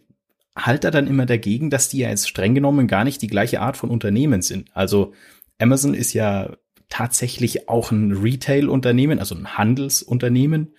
halte 0.55 0.91
dann 0.91 1.07
immer 1.07 1.25
dagegen, 1.25 1.71
dass 1.71 1.89
die 1.89 1.97
ja 1.97 2.09
jetzt 2.09 2.29
streng 2.29 2.53
genommen 2.53 2.87
gar 2.87 3.03
nicht 3.03 3.23
die 3.23 3.27
gleiche 3.27 3.59
Art 3.59 3.75
von 3.75 3.89
Unternehmen 3.89 4.43
sind. 4.43 4.69
Also 4.75 5.13
Amazon 5.57 5.95
ist 5.95 6.13
ja 6.13 6.55
tatsächlich 6.89 7.67
auch 7.69 7.91
ein 7.91 8.11
Retail-Unternehmen, 8.11 9.17
also 9.17 9.33
ein 9.33 9.57
Handelsunternehmen, 9.57 10.75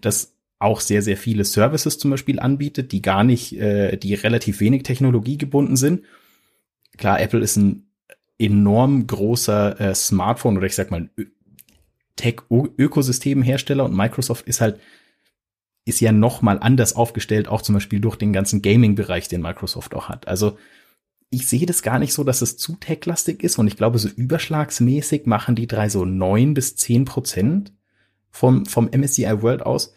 das 0.00 0.34
auch 0.58 0.80
sehr, 0.80 1.02
sehr 1.02 1.18
viele 1.18 1.44
Services 1.44 1.98
zum 1.98 2.10
Beispiel 2.10 2.40
anbietet, 2.40 2.92
die 2.92 3.02
gar 3.02 3.22
nicht, 3.22 3.52
äh, 3.60 3.98
die 3.98 4.14
relativ 4.14 4.60
wenig 4.60 4.84
technologiegebunden 4.84 5.76
sind. 5.76 6.04
Klar, 6.96 7.20
Apple 7.20 7.40
ist 7.40 7.56
ein 7.56 7.90
enorm 8.38 9.06
großer 9.06 9.80
äh, 9.80 9.94
Smartphone 9.94 10.56
oder 10.56 10.66
ich 10.66 10.74
sag 10.74 10.90
mal 10.90 11.10
Tech-Ökosystemhersteller 12.16 13.84
und 13.84 13.96
Microsoft 13.96 14.46
ist 14.46 14.60
halt 14.60 14.80
ist 15.84 16.00
ja 16.00 16.12
noch 16.12 16.42
mal 16.42 16.58
anders 16.60 16.94
aufgestellt, 16.94 17.48
auch 17.48 17.62
zum 17.62 17.74
Beispiel 17.74 18.00
durch 18.00 18.16
den 18.16 18.32
ganzen 18.32 18.62
Gaming-Bereich, 18.62 19.26
den 19.28 19.42
Microsoft 19.42 19.94
auch 19.94 20.08
hat. 20.08 20.28
Also 20.28 20.56
ich 21.28 21.48
sehe 21.48 21.66
das 21.66 21.82
gar 21.82 21.98
nicht 21.98 22.12
so, 22.12 22.24
dass 22.24 22.42
es 22.42 22.56
zu 22.56 22.76
tech-lastig 22.76 23.42
ist 23.42 23.58
und 23.58 23.66
ich 23.66 23.76
glaube, 23.76 23.98
so 23.98 24.08
überschlagsmäßig 24.08 25.26
machen 25.26 25.56
die 25.56 25.66
drei 25.66 25.88
so 25.88 26.04
neun 26.04 26.54
bis 26.54 26.76
zehn 26.76 27.04
Prozent 27.04 27.72
vom, 28.30 28.66
vom 28.66 28.90
MSCI 28.94 29.42
World 29.42 29.62
aus. 29.62 29.94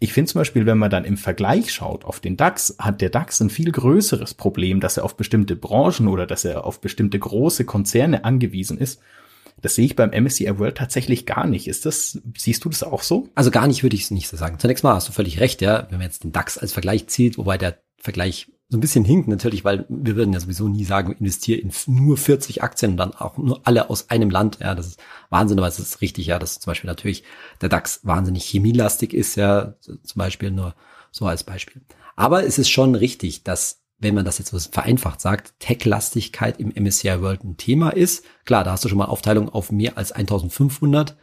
Ich 0.00 0.12
finde 0.12 0.30
zum 0.30 0.40
Beispiel, 0.40 0.64
wenn 0.64 0.78
man 0.78 0.90
dann 0.90 1.04
im 1.04 1.16
Vergleich 1.16 1.72
schaut 1.72 2.04
auf 2.04 2.20
den 2.20 2.36
DAX, 2.36 2.76
hat 2.78 3.00
der 3.00 3.10
DAX 3.10 3.40
ein 3.40 3.50
viel 3.50 3.72
größeres 3.72 4.34
Problem, 4.34 4.80
dass 4.80 4.96
er 4.96 5.04
auf 5.04 5.16
bestimmte 5.16 5.56
Branchen 5.56 6.06
oder 6.06 6.26
dass 6.26 6.44
er 6.44 6.64
auf 6.64 6.80
bestimmte 6.80 7.18
große 7.18 7.64
Konzerne 7.64 8.24
angewiesen 8.24 8.78
ist. 8.78 9.00
Das 9.60 9.74
sehe 9.74 9.86
ich 9.86 9.96
beim 9.96 10.10
MSCI 10.10 10.58
World 10.58 10.76
tatsächlich 10.76 11.26
gar 11.26 11.48
nicht. 11.48 11.66
Ist 11.66 11.84
das, 11.84 12.20
siehst 12.36 12.64
du 12.64 12.68
das 12.68 12.84
auch 12.84 13.02
so? 13.02 13.28
Also 13.34 13.50
gar 13.50 13.66
nicht 13.66 13.82
würde 13.82 13.96
ich 13.96 14.02
es 14.02 14.12
nicht 14.12 14.28
so 14.28 14.36
sagen. 14.36 14.60
Zunächst 14.60 14.84
mal 14.84 14.94
hast 14.94 15.08
du 15.08 15.12
völlig 15.12 15.40
recht, 15.40 15.60
ja. 15.62 15.88
Wenn 15.90 15.98
man 15.98 16.06
jetzt 16.06 16.22
den 16.22 16.30
DAX 16.30 16.58
als 16.58 16.72
Vergleich 16.72 17.08
zieht, 17.08 17.36
wobei 17.36 17.58
der 17.58 17.78
Vergleich 17.96 18.52
so 18.70 18.76
ein 18.76 18.80
bisschen 18.80 19.04
hinkt 19.04 19.28
natürlich, 19.28 19.64
weil 19.64 19.86
wir 19.88 20.14
würden 20.16 20.34
ja 20.34 20.40
sowieso 20.40 20.68
nie 20.68 20.84
sagen, 20.84 21.12
investiere 21.12 21.60
in 21.60 21.72
nur 21.86 22.18
40 22.18 22.62
Aktien 22.62 22.92
und 22.92 22.96
dann 22.98 23.14
auch 23.14 23.38
nur 23.38 23.66
alle 23.66 23.88
aus 23.88 24.10
einem 24.10 24.28
Land. 24.28 24.58
Ja, 24.60 24.74
das 24.74 24.88
ist 24.88 25.00
Wahnsinn, 25.30 25.58
aber 25.58 25.68
es 25.68 25.78
ist 25.78 26.02
richtig, 26.02 26.26
ja, 26.26 26.38
dass 26.38 26.60
zum 26.60 26.70
Beispiel 26.70 26.88
natürlich 26.88 27.24
der 27.62 27.70
DAX 27.70 28.00
wahnsinnig 28.02 28.44
chemielastig 28.44 29.14
ist, 29.14 29.36
ja, 29.36 29.74
zum 29.80 29.98
Beispiel 30.14 30.50
nur 30.50 30.74
so 31.10 31.24
als 31.24 31.44
Beispiel. 31.44 31.80
Aber 32.14 32.44
es 32.44 32.58
ist 32.58 32.68
schon 32.68 32.94
richtig, 32.94 33.42
dass 33.42 33.80
wenn 34.00 34.14
man 34.14 34.24
das 34.24 34.38
jetzt 34.38 34.50
so 34.50 34.58
vereinfacht 34.58 35.20
sagt, 35.20 35.58
Tech-Lastigkeit 35.58 36.60
im 36.60 36.68
MSCI 36.68 37.20
World 37.20 37.42
ein 37.44 37.56
Thema 37.56 37.90
ist. 37.90 38.24
Klar, 38.44 38.64
da 38.64 38.72
hast 38.72 38.84
du 38.84 38.88
schon 38.88 38.98
mal 38.98 39.06
Aufteilung 39.06 39.48
auf 39.48 39.72
mehr 39.72 39.98
als 39.98 40.12
1500 40.12 41.16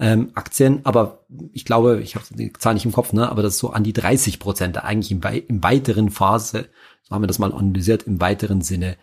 ähm, 0.00 0.30
Aktien, 0.34 0.80
aber 0.84 1.24
ich 1.52 1.64
glaube, 1.64 2.00
ich 2.00 2.14
habe 2.14 2.24
die 2.30 2.52
Zahl 2.52 2.74
nicht 2.74 2.84
im 2.84 2.92
Kopf, 2.92 3.12
ne, 3.12 3.28
aber 3.28 3.42
das 3.42 3.54
ist 3.54 3.60
so 3.60 3.70
an 3.70 3.84
die 3.84 3.92
30 3.92 4.38
Prozent 4.38 4.82
eigentlich 4.82 5.10
im, 5.10 5.20
im 5.22 5.62
weiteren 5.62 6.10
Phase, 6.10 6.68
so 7.02 7.14
haben 7.14 7.22
wir 7.22 7.26
das 7.26 7.38
mal 7.38 7.52
analysiert, 7.52 8.04
im 8.04 8.20
weiteren 8.20 8.62
Sinne 8.62 8.96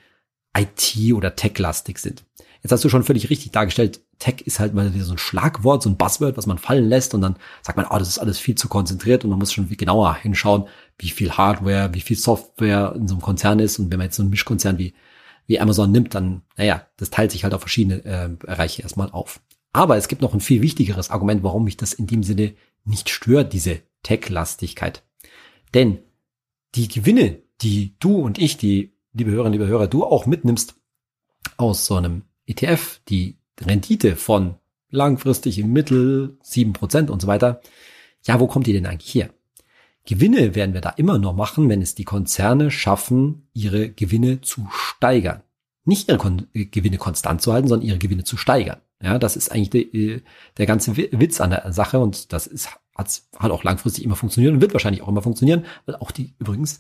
IT- 0.58 1.14
oder 1.14 1.36
Tech-lastig 1.36 2.00
sind. 2.00 2.24
Jetzt 2.64 2.72
hast 2.72 2.84
du 2.84 2.90
schon 2.90 3.04
völlig 3.04 3.30
richtig 3.30 3.52
dargestellt, 3.52 4.02
Tech 4.20 4.42
ist 4.46 4.60
halt 4.60 4.74
mal 4.74 4.94
wieder 4.94 5.04
so 5.04 5.14
ein 5.14 5.18
Schlagwort, 5.18 5.84
so 5.84 5.90
ein 5.90 5.98
Buzzword, 5.98 6.38
was 6.38 6.46
man 6.46 6.58
fallen 6.58 6.88
lässt 6.88 7.14
und 7.14 7.22
dann 7.22 7.36
sagt 7.62 7.78
man, 7.78 7.86
oh, 7.90 8.00
das 8.00 8.08
ist 8.08 8.20
alles 8.20 8.40
viel 8.40 8.56
zu 8.56 8.70
konzentriert 8.70 9.24
und 9.24 9.30
man 9.30 9.40
muss 9.40 9.52
schon 9.52 9.68
genauer 9.70 10.16
hinschauen, 10.16 10.68
wie 10.98 11.10
viel 11.10 11.32
Hardware, 11.32 11.94
wie 11.94 12.02
viel 12.02 12.18
Software 12.18 12.94
in 12.96 13.08
so 13.08 13.16
einem 13.16 13.22
Konzern 13.22 13.60
ist 13.60 13.78
und 13.78 13.92
wenn 13.92 13.98
man 13.98 14.06
jetzt 14.06 14.16
so 14.16 14.24
einen 14.24 14.30
Mischkonzern 14.30 14.78
wie, 14.78 14.94
wie 15.48 15.60
Amazon 15.60 15.92
nimmt, 15.92 16.16
dann, 16.16 16.44
naja, 16.56 16.88
das 16.98 17.10
teilt 17.10 17.32
sich 17.32 17.44
halt 17.44 17.54
auf 17.54 17.62
verschiedene 17.62 18.04
äh, 18.06 18.30
Bereiche 18.30 18.82
erstmal 18.82 19.12
auf. 19.12 19.42
Aber 19.76 19.98
es 19.98 20.08
gibt 20.08 20.22
noch 20.22 20.34
ein 20.34 20.40
viel 20.40 20.62
wichtigeres 20.62 21.10
Argument, 21.10 21.44
warum 21.44 21.66
mich 21.66 21.76
das 21.76 21.92
in 21.92 22.08
dem 22.08 22.24
Sinne 22.24 22.54
nicht 22.86 23.10
stört, 23.10 23.52
diese 23.52 23.82
Tech-Lastigkeit. 24.04 25.04
Denn 25.74 26.00
die 26.76 26.88
Gewinne, 26.88 27.40
die 27.60 27.94
du 28.00 28.16
und 28.22 28.40
ich, 28.40 28.56
die 28.56 28.94
liebe 29.12 29.32
Hörerinnen, 29.32 29.60
liebe 29.60 29.68
Hörer, 29.70 29.88
du 29.88 30.06
auch 30.06 30.28
mitnimmst 30.28 30.76
aus 31.58 31.86
so 31.86 31.96
einem 31.96 32.22
ETF, 32.46 33.02
die 33.10 33.38
Rendite 33.60 34.16
von 34.16 34.56
langfristig 34.92 35.60
im 35.60 35.74
Mittel 35.74 36.38
sieben 36.42 36.72
Prozent 36.72 37.10
und 37.10 37.22
so 37.22 37.28
weiter. 37.28 37.60
Ja, 38.24 38.40
wo 38.40 38.48
kommt 38.48 38.68
die 38.68 38.74
denn 38.74 38.86
eigentlich 38.86 39.14
her? 39.14 39.30
Gewinne 40.06 40.56
werden 40.56 40.74
wir 40.74 40.80
da 40.80 40.92
immer 40.92 41.18
nur 41.18 41.34
machen, 41.34 41.68
wenn 41.68 41.82
es 41.82 41.96
die 41.96 42.06
Konzerne 42.06 42.72
schaffen, 42.72 43.50
ihre 43.52 43.90
Gewinne 43.90 44.40
zu 44.40 44.70
steigern. 44.72 45.42
Nicht 45.84 46.08
ihre 46.08 46.18
Kon 46.18 46.48
Gewinne 46.54 46.98
konstant 46.98 47.42
zu 47.42 47.52
halten, 47.52 47.68
sondern 47.68 47.90
ihre 47.90 48.00
Gewinne 48.00 48.24
zu 48.24 48.38
steigern. 48.38 48.80
Ja, 49.06 49.20
das 49.20 49.36
ist 49.36 49.52
eigentlich 49.52 49.70
de, 49.70 50.16
äh, 50.16 50.22
der 50.58 50.66
ganze 50.66 50.98
Witz 50.98 51.40
an 51.40 51.52
der 51.52 51.72
Sache 51.72 52.00
und 52.00 52.34
das 52.34 52.48
ist, 52.48 52.70
hat, 52.96 53.22
hat 53.38 53.52
auch 53.52 53.64
langfristig 53.64 54.04
immer 54.04 54.16
funktioniert 54.16 54.52
und 54.52 54.62
wird 54.62 54.74
wahrscheinlich 54.74 55.04
auch 55.04 55.08
immer 55.08 55.22
funktionieren, 55.22 55.64
weil 55.86 55.96
auch 55.98 56.10
die 56.10 56.34
übrigens 56.40 56.80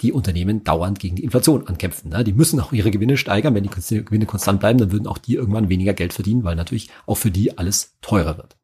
die 0.00 0.10
Unternehmen 0.12 0.64
dauernd 0.64 0.98
gegen 0.98 1.16
die 1.16 1.24
Inflation 1.24 1.68
ankämpfen. 1.68 2.10
Ne? 2.10 2.24
Die 2.24 2.32
müssen 2.32 2.60
auch 2.60 2.72
ihre 2.72 2.90
Gewinne 2.90 3.18
steigern. 3.18 3.54
Wenn 3.54 3.64
die 3.64 4.04
Gewinne 4.04 4.24
konstant 4.24 4.60
bleiben, 4.60 4.78
dann 4.78 4.90
würden 4.90 5.06
auch 5.06 5.18
die 5.18 5.34
irgendwann 5.34 5.68
weniger 5.68 5.92
Geld 5.92 6.14
verdienen, 6.14 6.44
weil 6.44 6.56
natürlich 6.56 6.88
auch 7.04 7.16
für 7.16 7.30
die 7.30 7.58
alles 7.58 7.96
teurer 8.00 8.38
wird. 8.38 8.56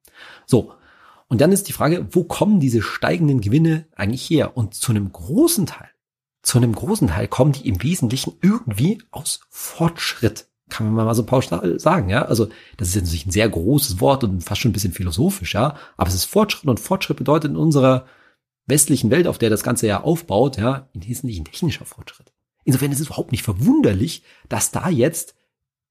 So. 0.46 0.72
Und 1.28 1.42
dann 1.42 1.52
ist 1.52 1.68
die 1.68 1.72
Frage, 1.72 2.06
wo 2.12 2.24
kommen 2.24 2.60
diese 2.60 2.80
steigenden 2.80 3.42
Gewinne 3.42 3.86
eigentlich 3.94 4.28
her? 4.28 4.56
Und 4.56 4.74
zu 4.74 4.90
einem 4.90 5.12
großen 5.12 5.66
Teil, 5.66 5.88
zu 6.42 6.56
einem 6.56 6.74
großen 6.74 7.08
Teil 7.08 7.28
kommen 7.28 7.52
die 7.52 7.68
im 7.68 7.82
Wesentlichen 7.82 8.34
irgendwie 8.40 9.02
aus 9.10 9.40
Fortschritt 9.50 10.46
kann 10.72 10.92
man 10.92 11.04
mal 11.04 11.14
so 11.14 11.24
pauschal 11.24 11.78
sagen, 11.78 12.08
ja. 12.08 12.24
Also 12.24 12.48
das 12.76 12.88
ist 12.88 12.94
jetzt 12.94 13.04
natürlich 13.04 13.26
ein 13.26 13.32
sehr 13.32 13.48
großes 13.48 14.00
Wort 14.00 14.24
und 14.24 14.42
fast 14.42 14.60
schon 14.60 14.70
ein 14.70 14.74
bisschen 14.74 14.92
philosophisch, 14.92 15.54
ja. 15.54 15.76
Aber 15.96 16.08
es 16.08 16.14
ist 16.14 16.24
Fortschritt 16.24 16.68
und 16.68 16.80
Fortschritt 16.80 17.16
bedeutet 17.16 17.50
in 17.50 17.56
unserer 17.56 18.06
westlichen 18.66 19.10
Welt, 19.10 19.26
auf 19.26 19.38
der 19.38 19.50
das 19.50 19.62
Ganze 19.62 19.86
ja 19.86 20.02
aufbaut, 20.02 20.56
ja, 20.56 20.88
im 20.94 21.06
Wesentlichen 21.06 21.44
technischer 21.44 21.84
Fortschritt. 21.84 22.32
Insofern 22.64 22.92
ist 22.92 23.00
es 23.00 23.06
überhaupt 23.06 23.32
nicht 23.32 23.42
verwunderlich, 23.42 24.22
dass 24.48 24.70
da 24.70 24.88
jetzt 24.88 25.34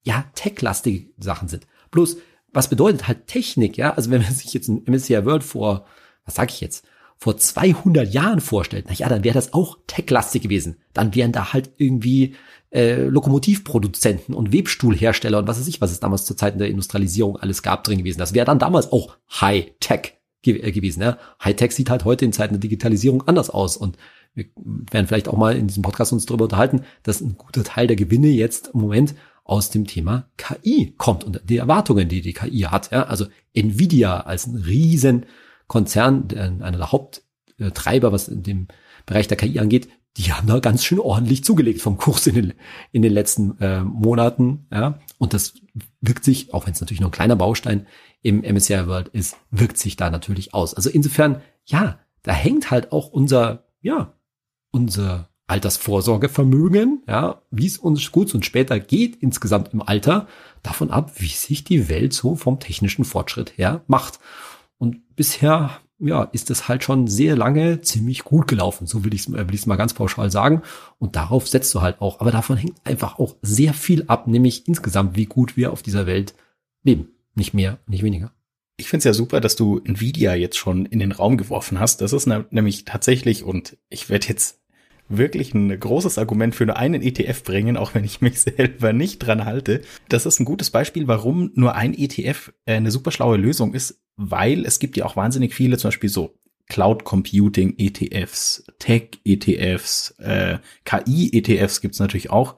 ja 0.03 0.25
techlastige 0.35 1.09
Sachen 1.19 1.47
sind. 1.47 1.67
Bloß, 1.91 2.17
was 2.53 2.69
bedeutet 2.69 3.07
halt 3.07 3.27
Technik, 3.27 3.77
ja? 3.77 3.93
Also 3.93 4.09
wenn 4.11 4.21
man 4.21 4.33
sich 4.33 4.53
jetzt 4.53 4.67
ein 4.67 4.83
MSCI 4.85 5.25
World 5.25 5.43
vor, 5.43 5.85
was 6.25 6.35
sag 6.35 6.51
ich 6.51 6.61
jetzt, 6.61 6.85
vor 7.17 7.37
200 7.37 8.11
Jahren 8.11 8.41
vorstellt, 8.41 8.85
na 8.87 8.95
ja, 8.95 9.07
dann 9.07 9.23
wäre 9.23 9.35
das 9.35 9.53
auch 9.53 9.77
techlastig 9.85 10.41
gewesen. 10.41 10.77
Dann 10.93 11.13
wären 11.13 11.31
da 11.31 11.53
halt 11.53 11.71
irgendwie 11.77 12.35
äh, 12.71 13.03
Lokomotivproduzenten 13.03 14.33
und 14.33 14.53
Webstuhlhersteller 14.53 15.39
und 15.39 15.47
was 15.47 15.59
weiß 15.59 15.67
ich, 15.67 15.81
was 15.81 15.91
es 15.91 15.99
damals 15.99 16.25
zur 16.25 16.37
Zeit 16.37 16.59
der 16.59 16.69
Industrialisierung 16.69 17.37
alles 17.37 17.63
gab 17.63 17.83
drin 17.83 17.99
gewesen. 17.99 18.19
Das 18.19 18.33
wäre 18.33 18.45
dann 18.45 18.59
damals 18.59 18.91
auch 18.91 19.17
High-Tech 19.29 20.13
ge 20.41 20.61
äh, 20.61 20.71
gewesen. 20.71 21.01
Ja? 21.01 21.17
High-Tech 21.43 21.71
sieht 21.71 21.89
halt 21.89 22.05
heute 22.05 22.25
in 22.25 22.33
Zeiten 22.33 22.53
der 22.53 22.61
Digitalisierung 22.61 23.27
anders 23.27 23.49
aus 23.49 23.77
und 23.77 23.97
wir 24.33 24.45
werden 24.55 25.07
vielleicht 25.07 25.27
auch 25.27 25.35
mal 25.35 25.57
in 25.57 25.67
diesem 25.67 25.83
Podcast 25.83 26.13
uns 26.13 26.25
darüber 26.25 26.45
unterhalten, 26.45 26.83
dass 27.03 27.19
ein 27.19 27.35
guter 27.37 27.65
Teil 27.65 27.87
der 27.87 27.97
Gewinne 27.97 28.29
jetzt 28.29 28.69
im 28.73 28.79
Moment 28.79 29.15
aus 29.43 29.69
dem 29.69 29.85
Thema 29.85 30.29
KI 30.37 30.93
kommt 30.97 31.25
und 31.25 31.41
die 31.49 31.57
Erwartungen, 31.57 32.07
die 32.07 32.21
die 32.21 32.31
KI 32.31 32.61
hat. 32.61 32.91
Ja? 32.91 33.03
Also 33.03 33.25
Nvidia 33.53 34.21
als 34.21 34.47
ein 34.47 34.55
Riesenkonzern, 34.55 36.29
einer 36.61 36.77
der 36.77 36.91
Haupttreiber, 36.93 38.13
was 38.13 38.29
in 38.29 38.43
dem 38.43 38.67
Bereich 39.05 39.27
der 39.27 39.35
KI 39.35 39.59
angeht, 39.59 39.89
die 40.17 40.33
haben 40.33 40.47
da 40.47 40.59
ganz 40.59 40.83
schön 40.83 40.99
ordentlich 40.99 41.43
zugelegt 41.43 41.81
vom 41.81 41.97
Kurs 41.97 42.27
in 42.27 42.35
den, 42.35 42.53
in 42.91 43.01
den 43.01 43.13
letzten 43.13 43.57
äh, 43.59 43.81
Monaten. 43.81 44.67
Ja? 44.71 44.99
Und 45.17 45.33
das 45.33 45.53
wirkt 46.01 46.25
sich, 46.25 46.53
auch 46.53 46.65
wenn 46.65 46.73
es 46.73 46.81
natürlich 46.81 46.99
nur 46.99 47.09
ein 47.09 47.13
kleiner 47.13 47.35
Baustein 47.35 47.87
im 48.21 48.41
MSCI 48.41 48.87
World 48.87 49.07
ist, 49.09 49.37
wirkt 49.51 49.77
sich 49.77 49.95
da 49.95 50.09
natürlich 50.09 50.53
aus. 50.53 50.73
Also 50.73 50.89
insofern, 50.89 51.41
ja, 51.65 51.99
da 52.23 52.33
hängt 52.33 52.71
halt 52.71 52.91
auch 52.91 53.07
unser, 53.07 53.67
ja, 53.81 54.13
unser 54.71 55.29
Altersvorsorgevermögen, 55.47 57.03
ja, 57.07 57.41
wie 57.51 57.65
es 57.65 57.77
uns 57.77 58.11
gut 58.11 58.33
und 58.33 58.45
später 58.45 58.79
geht 58.79 59.17
insgesamt 59.17 59.73
im 59.73 59.81
Alter, 59.81 60.27
davon 60.63 60.91
ab, 60.91 61.13
wie 61.17 61.27
sich 61.27 61.63
die 61.63 61.89
Welt 61.89 62.13
so 62.13 62.35
vom 62.35 62.59
technischen 62.59 63.05
Fortschritt 63.05 63.57
her 63.57 63.83
macht. 63.87 64.19
Und 64.77 65.15
bisher 65.15 65.81
ja, 66.01 66.23
ist 66.23 66.49
es 66.49 66.67
halt 66.67 66.83
schon 66.83 67.07
sehr 67.07 67.35
lange 67.35 67.81
ziemlich 67.81 68.23
gut 68.23 68.47
gelaufen. 68.47 68.87
So 68.87 69.05
will 69.05 69.13
ich 69.13 69.27
es 69.27 69.33
äh, 69.33 69.67
mal 69.67 69.75
ganz 69.75 69.93
pauschal 69.93 70.31
sagen. 70.31 70.63
Und 70.97 71.15
darauf 71.15 71.47
setzt 71.47 71.73
du 71.73 71.81
halt 71.81 72.01
auch. 72.01 72.19
Aber 72.19 72.31
davon 72.31 72.57
hängt 72.57 72.75
einfach 72.83 73.19
auch 73.19 73.35
sehr 73.41 73.73
viel 73.73 74.05
ab, 74.07 74.27
nämlich 74.27 74.67
insgesamt, 74.67 75.15
wie 75.15 75.25
gut 75.25 75.55
wir 75.55 75.71
auf 75.71 75.83
dieser 75.83 76.07
Welt 76.07 76.33
leben. 76.83 77.09
Nicht 77.35 77.53
mehr, 77.53 77.79
nicht 77.87 78.03
weniger. 78.03 78.31
Ich 78.77 78.89
finde 78.89 78.99
es 78.99 79.05
ja 79.05 79.13
super, 79.13 79.39
dass 79.41 79.55
du 79.55 79.79
Nvidia 79.83 80.33
jetzt 80.33 80.57
schon 80.57 80.85
in 80.87 80.99
den 80.99 81.11
Raum 81.11 81.37
geworfen 81.37 81.79
hast. 81.79 82.01
Das 82.01 82.13
ist 82.13 82.27
nämlich 82.27 82.83
tatsächlich, 82.85 83.43
und 83.43 83.77
ich 83.89 84.09
werde 84.09 84.27
jetzt 84.27 84.61
wirklich 85.07 85.53
ein 85.53 85.77
großes 85.77 86.17
Argument 86.17 86.55
für 86.55 86.65
nur 86.65 86.77
einen 86.77 87.01
ETF 87.01 87.43
bringen, 87.43 87.77
auch 87.77 87.93
wenn 87.93 88.03
ich 88.03 88.21
mich 88.21 88.41
selber 88.41 88.93
nicht 88.93 89.19
dran 89.19 89.45
halte. 89.45 89.81
Das 90.09 90.25
ist 90.25 90.39
ein 90.39 90.45
gutes 90.45 90.71
Beispiel, 90.71 91.07
warum 91.07 91.51
nur 91.53 91.75
ein 91.75 91.93
ETF 91.93 92.53
äh, 92.65 92.75
eine 92.75 92.91
super 92.91 93.11
schlaue 93.11 93.37
Lösung 93.37 93.73
ist, 93.73 94.00
weil 94.17 94.65
es 94.65 94.79
gibt 94.79 94.97
ja 94.97 95.05
auch 95.05 95.15
wahnsinnig 95.15 95.53
viele, 95.53 95.77
zum 95.77 95.89
Beispiel 95.89 96.09
so 96.09 96.35
Cloud 96.67 97.03
Computing 97.03 97.75
ETFs, 97.77 98.63
Tech 98.79 99.19
ETFs, 99.25 100.11
äh, 100.19 100.59
KI 100.85 101.31
ETFs 101.33 101.81
gibt's 101.81 101.99
natürlich 101.99 102.29
auch. 102.29 102.55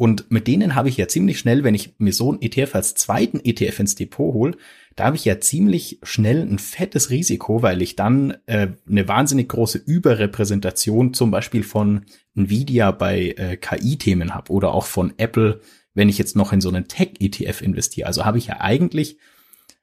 Und 0.00 0.30
mit 0.30 0.46
denen 0.46 0.74
habe 0.74 0.88
ich 0.88 0.96
ja 0.96 1.08
ziemlich 1.08 1.38
schnell, 1.38 1.62
wenn 1.62 1.74
ich 1.74 1.94
mir 1.98 2.14
so 2.14 2.30
einen 2.30 2.40
ETF 2.40 2.74
als 2.74 2.94
zweiten 2.94 3.38
ETF 3.44 3.80
ins 3.80 3.94
Depot 3.94 4.32
hole, 4.32 4.56
da 4.96 5.04
habe 5.04 5.16
ich 5.16 5.24
ja 5.24 5.38
ziemlich 5.40 5.98
schnell 6.02 6.40
ein 6.40 6.58
fettes 6.58 7.10
Risiko, 7.10 7.62
weil 7.62 7.82
ich 7.82 7.96
dann 7.96 8.36
äh, 8.46 8.68
eine 8.88 9.08
wahnsinnig 9.08 9.48
große 9.48 9.78
Überrepräsentation 9.78 11.14
zum 11.14 11.30
Beispiel 11.30 11.62
von 11.62 12.06
Nvidia 12.34 12.90
bei 12.90 13.34
äh, 13.36 13.56
KI-Themen 13.56 14.34
habe 14.34 14.50
oder 14.50 14.72
auch 14.72 14.86
von 14.86 15.12
Apple, 15.18 15.60
wenn 15.94 16.08
ich 16.08 16.18
jetzt 16.18 16.34
noch 16.34 16.52
in 16.52 16.60
so 16.60 16.68
einen 16.70 16.88
Tech-ETF 16.88 17.62
investiere. 17.62 18.06
Also 18.06 18.24
habe 18.24 18.38
ich 18.38 18.46
ja 18.46 18.60
eigentlich 18.60 19.18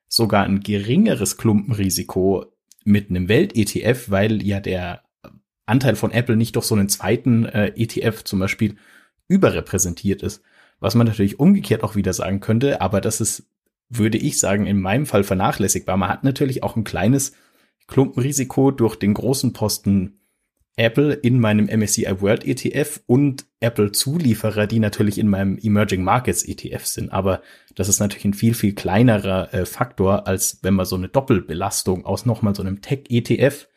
sogar 0.08 0.46
ein 0.46 0.62
geringeres 0.62 1.38
Klumpenrisiko 1.38 2.46
mit 2.84 3.10
einem 3.10 3.28
Welt-ETF, 3.28 4.10
weil 4.10 4.42
ja 4.42 4.60
der 4.60 5.04
Anteil 5.66 5.96
von 5.96 6.12
Apple 6.12 6.38
nicht 6.38 6.56
durch 6.56 6.66
so 6.66 6.76
einen 6.76 6.90
zweiten 6.90 7.46
äh, 7.46 7.74
ETF 7.76 8.24
zum 8.24 8.40
Beispiel 8.40 8.78
überrepräsentiert 9.28 10.24
ist. 10.24 10.42
Was 10.80 10.96
man 10.96 11.08
natürlich 11.08 11.40
umgekehrt 11.40 11.84
auch 11.84 11.96
wieder 11.96 12.14
sagen 12.14 12.40
könnte, 12.40 12.82
aber 12.82 13.02
das 13.02 13.20
ist, 13.20 13.50
würde 13.90 14.18
ich 14.18 14.40
sagen, 14.40 14.66
in 14.66 14.80
meinem 14.80 15.06
Fall 15.06 15.24
vernachlässigbar. 15.24 15.98
Man 15.98 16.10
hat 16.10 16.24
natürlich 16.24 16.64
auch 16.64 16.76
ein 16.76 16.84
kleines 16.84 17.34
Klumpenrisiko 17.88 18.72
durch 18.72 18.96
den 18.96 19.14
großen 19.14 19.54
Posten 19.54 20.20
Apple 20.78 21.14
in 21.14 21.40
meinem 21.40 21.66
MSCI 21.66 22.22
World 22.22 22.46
ETF 22.46 23.02
und 23.08 23.46
Apple 23.60 23.92
Zulieferer, 23.92 24.68
die 24.68 24.80
natürlich 24.80 25.18
in 25.18 25.28
meinem 25.28 25.58
Emerging 25.58 26.04
Markets 26.04 26.44
ETF 26.44 26.86
sind. 26.86 27.12
Aber 27.12 27.42
das 27.76 27.90
ist 27.90 28.00
natürlich 28.00 28.26
ein 28.26 28.34
viel, 28.36 28.54
viel 28.54 28.74
kleinerer 28.74 29.54
äh, 29.54 29.66
Faktor, 29.66 30.28
als 30.28 30.60
wenn 30.62 30.76
man 30.76 30.86
so 30.86 30.96
eine 30.96 31.10
Doppelbelastung 31.10 32.06
aus 32.06 32.28
nochmal 32.28 32.56
so 32.56 32.62
einem 32.62 32.82
Tech 32.82 33.06
ETF 33.10 33.68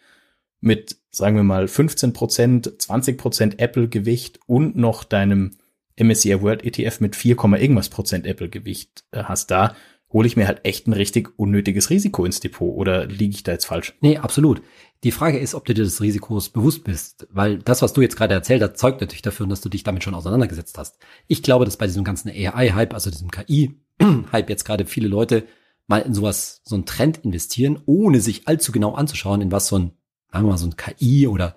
mit, 0.60 0.98
sagen 1.10 1.36
wir 1.36 1.42
mal, 1.42 1.68
15 1.68 2.12
Prozent, 2.12 2.70
20 2.78 3.16
Prozent 3.16 3.60
Apple 3.60 3.88
Gewicht 3.88 4.38
und 4.46 4.76
noch 4.76 5.02
deinem 5.02 5.52
MSCI 5.98 6.42
World 6.42 6.64
ETF 6.64 7.00
mit 7.00 7.16
4, 7.16 7.36
irgendwas 7.58 7.88
Prozent 7.88 8.26
Apple 8.26 8.50
Gewicht 8.50 9.04
äh, 9.12 9.24
hast 9.24 9.50
da, 9.50 9.74
hole 10.12 10.26
ich 10.26 10.36
mir 10.36 10.46
halt 10.46 10.64
echt 10.64 10.86
ein 10.86 10.92
richtig 10.92 11.38
unnötiges 11.38 11.90
Risiko 11.90 12.24
ins 12.24 12.40
Depot 12.40 12.74
oder 12.74 13.06
liege 13.06 13.34
ich 13.34 13.42
da 13.42 13.52
jetzt 13.52 13.66
falsch? 13.66 13.94
Nee, 14.00 14.18
absolut. 14.18 14.62
Die 15.04 15.12
Frage 15.12 15.38
ist, 15.38 15.54
ob 15.54 15.64
du 15.64 15.72
dir 15.72 15.84
des 15.84 16.00
Risikos 16.00 16.50
bewusst 16.50 16.84
bist, 16.84 17.26
weil 17.30 17.58
das, 17.58 17.80
was 17.80 17.92
du 17.92 18.02
jetzt 18.02 18.16
gerade 18.16 18.34
erzählt 18.34 18.62
hast, 18.62 18.76
zeugt 18.76 19.00
natürlich 19.00 19.22
dafür, 19.22 19.46
dass 19.46 19.60
du 19.60 19.68
dich 19.68 19.82
damit 19.82 20.02
schon 20.04 20.14
auseinandergesetzt 20.14 20.76
hast. 20.76 20.98
Ich 21.26 21.42
glaube, 21.42 21.64
dass 21.64 21.76
bei 21.76 21.86
diesem 21.86 22.04
ganzen 22.04 22.28
AI-Hype, 22.28 22.92
also 22.92 23.10
diesem 23.10 23.30
KI-Hype 23.30 24.50
jetzt 24.50 24.64
gerade 24.64 24.84
viele 24.84 25.08
Leute 25.08 25.44
mal 25.86 26.00
in 26.00 26.12
sowas, 26.12 26.60
so 26.64 26.74
einen 26.74 26.86
Trend 26.86 27.18
investieren, 27.24 27.80
ohne 27.86 28.20
sich 28.20 28.46
allzu 28.46 28.72
genau 28.72 28.94
anzuschauen, 28.94 29.40
in 29.40 29.52
was 29.52 29.68
so 29.68 29.78
ein, 29.78 29.92
sagen 30.30 30.46
wir 30.46 30.50
mal, 30.50 30.58
so 30.58 30.66
ein 30.66 30.76
KI 30.76 31.26
oder 31.26 31.56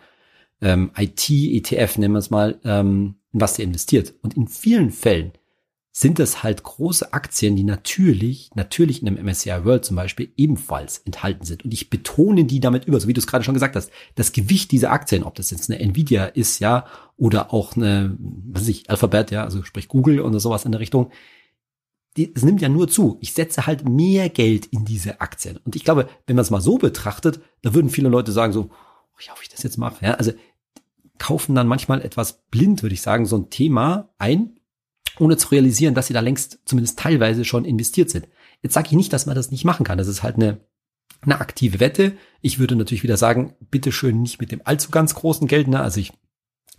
ähm, 0.62 0.92
IT-ETF, 0.98 1.98
nennen 1.98 2.14
wir 2.14 2.20
es 2.20 2.30
mal, 2.30 2.60
ähm, 2.64 3.16
in 3.34 3.42
was 3.42 3.56
der 3.56 3.66
investiert. 3.66 4.14
Und 4.22 4.36
in 4.38 4.48
vielen 4.48 4.92
Fällen 4.92 5.34
sind 5.96 6.20
es 6.20 6.42
halt 6.42 6.64
große 6.64 7.14
Aktien, 7.14 7.56
die 7.56 7.64
natürlich, 7.64 8.50
natürlich 8.56 9.04
in 9.04 9.08
einem 9.08 9.24
MSCI 9.24 9.64
World 9.64 9.86
zum 9.86 9.96
Beispiel 9.96 10.34
ebenfalls 10.38 10.98
enthalten 10.98 11.46
sind. 11.46 11.64
Und 11.64 11.72
ich 11.72 11.92
betone 11.92 12.46
die 12.46 12.60
damit 12.60 12.86
über, 12.86 13.00
so 13.00 13.08
wie 13.08 13.14
du 13.14 13.20
es 13.20 13.28
gerade 13.28 13.44
schon 13.44 13.54
gesagt 13.54 13.76
hast, 13.76 13.92
das 14.16 14.32
Gewicht 14.32 14.72
dieser 14.72 14.92
Aktien, 14.92 15.24
ob 15.24 15.36
das 15.36 15.52
jetzt 15.52 15.70
eine 15.70 15.80
Nvidia 15.80 16.26
ist, 16.26 16.58
ja, 16.58 16.88
oder 17.16 17.54
auch 17.54 17.76
eine, 17.76 18.18
was 18.18 18.64
weiß 18.64 18.70
ich, 18.70 18.90
Alphabet, 18.90 19.30
ja, 19.30 19.44
also 19.44 19.62
sprich 19.62 19.88
Google 19.88 20.20
oder 20.22 20.40
sowas 20.40 20.66
in 20.66 20.72
der 20.72 20.82
Richtung, 20.82 21.12
es 22.18 22.44
nimmt 22.44 22.62
ja 22.62 22.70
nur 22.70 22.88
zu. 22.88 23.20
Ich 23.22 23.34
setze 23.34 23.68
halt 23.68 23.88
mehr 23.88 24.30
Geld 24.30 24.66
in 24.66 24.86
diese 24.86 25.22
Aktien. 25.22 25.58
Und 25.58 25.76
ich 25.76 25.84
glaube, 25.84 26.10
wenn 26.26 26.36
man 26.36 26.44
es 26.44 26.50
mal 26.50 26.62
so 26.62 26.80
betrachtet, 26.80 27.40
da 27.62 27.76
würden 27.76 27.92
viele 27.92 28.10
Leute 28.10 28.32
sagen 28.32 28.52
so, 28.52 28.72
oh, 28.72 29.20
ja, 29.20 29.34
ob 29.34 29.44
ich 29.44 29.50
das 29.50 29.62
jetzt 29.62 29.78
mache, 29.78 30.04
ja, 30.04 30.16
also 30.16 30.32
kaufen 31.20 31.54
dann 31.54 31.68
manchmal 31.68 32.02
etwas 32.02 32.42
blind, 32.50 32.82
würde 32.82 32.96
ich 32.96 33.02
sagen, 33.04 33.28
so 33.28 33.38
ein 33.38 33.52
Thema 33.52 34.10
ein, 34.18 34.58
ohne 35.20 35.38
zu 35.38 35.50
realisieren, 35.50 35.94
dass 35.94 36.08
sie 36.08 36.14
da 36.14 36.20
längst 36.20 36.60
zumindest 36.66 37.00
teilweise 37.00 37.46
schon 37.46 37.66
investiert 37.66 38.10
sind. 38.10 38.28
Jetzt 38.62 38.74
sage 38.74 38.88
ich 38.88 38.94
nicht, 38.94 39.14
dass 39.14 39.26
man 39.26 39.36
das 39.36 39.52
nicht 39.52 39.66
machen 39.66 39.86
kann. 39.86 39.98
Das 39.98 40.08
ist 40.08 40.24
halt 40.24 40.36
eine, 40.36 40.60
eine 41.22 41.40
aktive 41.40 41.80
Wette. 41.80 42.14
Ich 42.42 42.60
würde 42.60 42.76
natürlich 42.76 43.04
wieder 43.04 43.18
sagen, 43.18 43.56
bitteschön 43.72 44.22
nicht 44.22 44.40
mit 44.40 44.52
dem 44.52 44.62
allzu 44.64 44.92
ganz 44.92 45.16
großen 45.16 45.48
Geld. 45.48 45.68
Ne? 45.68 45.80
Also 45.80 46.00
ich 46.00 46.14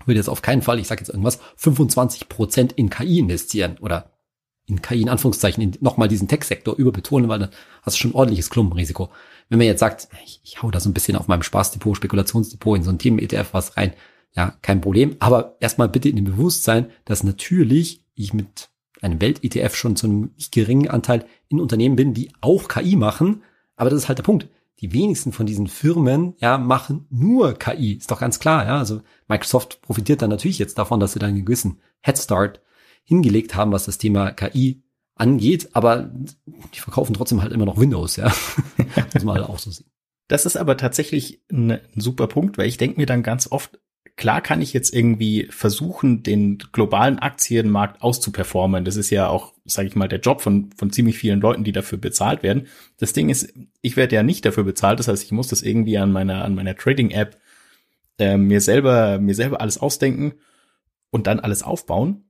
würde 0.07 0.19
jetzt 0.19 0.29
auf 0.29 0.43
keinen 0.43 0.63
Fall, 0.63 0.79
ich 0.79 0.89
sage 0.89 1.01
jetzt 1.01 1.11
irgendwas, 1.11 1.39
25 1.57 2.29
Prozent 2.29 2.73
in 2.73 2.91
KI 2.91 3.19
investieren 3.19 3.79
oder 3.81 4.11
in 4.67 4.81
KI 4.81 5.03
in 5.03 5.09
Anführungszeichen 5.09 5.63
in 5.63 5.77
nochmal 5.81 6.09
diesen 6.09 6.29
Tech-Sektor 6.29 6.77
überbetonen, 6.77 7.29
weil 7.29 7.39
dann 7.39 7.51
hast 7.83 7.97
du 7.97 8.01
schon 8.01 8.15
ordentliches 8.15 8.51
Klumpenrisiko. 8.51 9.11
Wenn 9.49 9.59
man 9.59 9.67
jetzt 9.67 9.81
sagt, 9.81 10.09
ich, 10.25 10.41
ich 10.43 10.63
hau 10.63 10.71
da 10.71 10.81
so 10.81 10.89
ein 10.89 10.95
bisschen 10.95 11.17
auf 11.17 11.29
meinem 11.29 11.43
Spaßdepot, 11.43 11.97
Spekulationsdepot 11.97 12.79
in 12.79 12.83
so 12.83 12.91
ein 12.91 12.99
Themen-ETF 12.99 13.49
was 13.53 13.77
rein, 13.77 13.93
ja, 14.35 14.57
kein 14.63 14.81
Problem. 14.81 15.17
Aber 15.21 15.57
erstmal 15.61 15.89
bitte 15.89 16.09
in 16.09 16.17
dem 16.17 16.25
Bewusstsein, 16.25 16.91
dass 17.05 17.25
natürlich 17.25 18.04
ich 18.15 18.33
mit 18.33 18.71
einem 19.01 19.21
Welt-ETF 19.21 19.75
schon 19.75 19.97
zu 19.97 20.07
einem 20.07 20.35
geringen 20.51 20.89
Anteil 20.89 21.27
in 21.49 21.61
Unternehmen 21.61 21.97
bin, 21.97 22.15
die 22.15 22.33
auch 22.41 22.69
KI 22.69 22.97
machen. 22.97 23.43
Aber 23.77 23.91
das 23.91 24.03
ist 24.03 24.09
halt 24.09 24.19
der 24.19 24.25
Punkt. 24.25 24.49
Die 24.81 24.93
wenigsten 24.93 25.33
von 25.33 25.47
diesen 25.47 25.67
Firmen, 25.67 26.35
ja, 26.39 26.59
machen 26.59 27.07
nur 27.11 27.55
KI. 27.55 27.93
Ist 27.95 28.11
doch 28.11 28.21
ganz 28.21 28.39
klar, 28.39 28.65
ja. 28.67 28.79
Also 28.79 29.03
Microsoft 29.29 29.83
profitiert 29.83 30.23
dann 30.23 30.31
natürlich 30.31 30.59
jetzt 30.59 30.79
davon, 30.79 31.01
dass 31.01 31.13
sie 31.13 31.19
da 31.19 31.27
einen 31.27 31.45
gewissen 31.45 31.81
Headstart 32.01 32.61
hingelegt 33.05 33.55
haben, 33.55 33.73
was 33.73 33.85
das 33.85 33.99
Thema 33.99 34.31
KI 34.33 34.83
angeht. 35.15 35.71
Aber 35.75 36.11
die 36.75 36.81
verkaufen 36.81 37.15
trotzdem 37.15 37.43
halt 37.43 37.53
immer 37.53 37.67
noch 37.67 37.79
Windows, 37.79 38.17
ja. 38.17 38.33
Muss 39.15 39.25
man 39.25 39.37
halt 39.37 39.49
auch 39.49 39.59
so 39.59 39.71
sehen. 39.71 39.91
Das 40.29 40.47
ist 40.47 40.57
aber 40.57 40.77
tatsächlich 40.77 41.43
ein, 41.53 41.81
super 41.97 42.27
Punkt, 42.27 42.57
weil 42.59 42.67
ich 42.67 42.79
denke 42.79 42.99
mir 42.99 43.07
dann 43.07 43.23
ganz 43.23 43.51
oft, 43.51 43.79
klar 44.17 44.41
kann 44.41 44.63
ich 44.63 44.73
jetzt 44.73 44.95
irgendwie 44.95 45.47
versuchen, 45.51 46.23
den 46.23 46.59
globalen 46.73 47.19
Aktienmarkt 47.19 48.03
auszuperformen. 48.03 48.85
Das 48.85 48.97
ist 48.97 49.11
ja 49.11 49.29
auch, 49.29 49.55
sage 49.65 49.89
ich 49.89 49.97
mal, 49.97 50.09
der 50.09 50.21
Job 50.21 50.41
von, 50.41 50.71
von 50.77 50.93
ziemlich 50.93 51.19
vielen 51.19 51.41
Leuten, 51.41 51.65
die 51.65 51.73
dafür 51.73 51.99
bezahlt 51.99 52.43
werden. 52.43 52.69
Das 52.99 53.13
Ding 53.13 53.29
ist, 53.29 53.53
ich 53.81 53.97
werde 53.97 54.15
ja 54.15 54.23
nicht 54.23 54.45
dafür 54.45 54.65
bezahlt. 54.65 54.99
Das 54.99 55.09
heißt, 55.09 55.25
ich 55.25 55.33
muss 55.33 55.49
das 55.49 55.63
irgendwie 55.63 55.99
an 55.99 56.13
meiner, 56.13 56.45
an 56.45 56.55
meiner 56.55 56.77
Trading-App 56.77 57.37
äh, 58.19 58.37
mir 58.37 58.61
selber, 58.61 59.19
mir 59.19 59.35
selber 59.35 59.61
alles 59.61 59.79
ausdenken 59.79 60.35
und 61.11 61.27
dann 61.27 61.41
alles 61.41 61.63
aufbauen. 61.63 62.25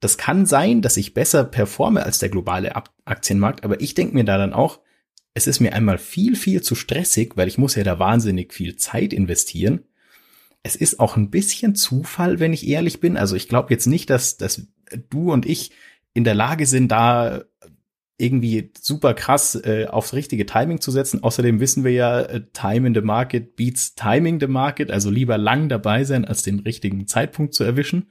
Das 0.00 0.18
kann 0.18 0.46
sein, 0.46 0.82
dass 0.82 0.96
ich 0.96 1.14
besser 1.14 1.44
performe 1.44 2.02
als 2.02 2.18
der 2.18 2.28
globale 2.28 2.74
Aktienmarkt, 3.04 3.64
aber 3.64 3.80
ich 3.80 3.94
denke 3.94 4.14
mir 4.14 4.24
da 4.24 4.38
dann 4.38 4.52
auch, 4.52 4.80
es 5.34 5.46
ist 5.46 5.60
mir 5.60 5.72
einmal 5.72 5.98
viel, 5.98 6.36
viel 6.36 6.62
zu 6.62 6.74
stressig, 6.74 7.32
weil 7.36 7.48
ich 7.48 7.58
muss 7.58 7.74
ja 7.74 7.84
da 7.84 7.98
wahnsinnig 7.98 8.52
viel 8.52 8.76
Zeit 8.76 9.12
investieren 9.12 9.80
es 10.64 10.74
ist 10.74 10.98
auch 10.98 11.16
ein 11.16 11.30
bisschen 11.30 11.76
Zufall, 11.76 12.40
wenn 12.40 12.54
ich 12.54 12.66
ehrlich 12.66 12.98
bin. 12.98 13.16
Also 13.16 13.36
ich 13.36 13.48
glaube 13.48 13.72
jetzt 13.72 13.86
nicht, 13.86 14.10
dass, 14.10 14.38
dass 14.38 14.66
du 15.10 15.30
und 15.30 15.46
ich 15.46 15.70
in 16.14 16.24
der 16.24 16.34
Lage 16.34 16.66
sind, 16.66 16.88
da 16.88 17.44
irgendwie 18.16 18.72
super 18.80 19.12
krass 19.12 19.56
äh, 19.56 19.86
aufs 19.86 20.14
richtige 20.14 20.46
Timing 20.46 20.80
zu 20.80 20.90
setzen. 20.90 21.22
Außerdem 21.22 21.60
wissen 21.60 21.84
wir 21.84 21.92
ja, 21.92 22.20
äh, 22.22 22.42
Time 22.54 22.86
in 22.86 22.94
the 22.94 23.02
Market 23.02 23.56
beats 23.56 23.94
Timing 23.94 24.40
the 24.40 24.46
Market, 24.46 24.90
also 24.90 25.10
lieber 25.10 25.36
lang 25.36 25.68
dabei 25.68 26.04
sein, 26.04 26.24
als 26.24 26.42
den 26.42 26.60
richtigen 26.60 27.06
Zeitpunkt 27.06 27.54
zu 27.54 27.62
erwischen. 27.62 28.10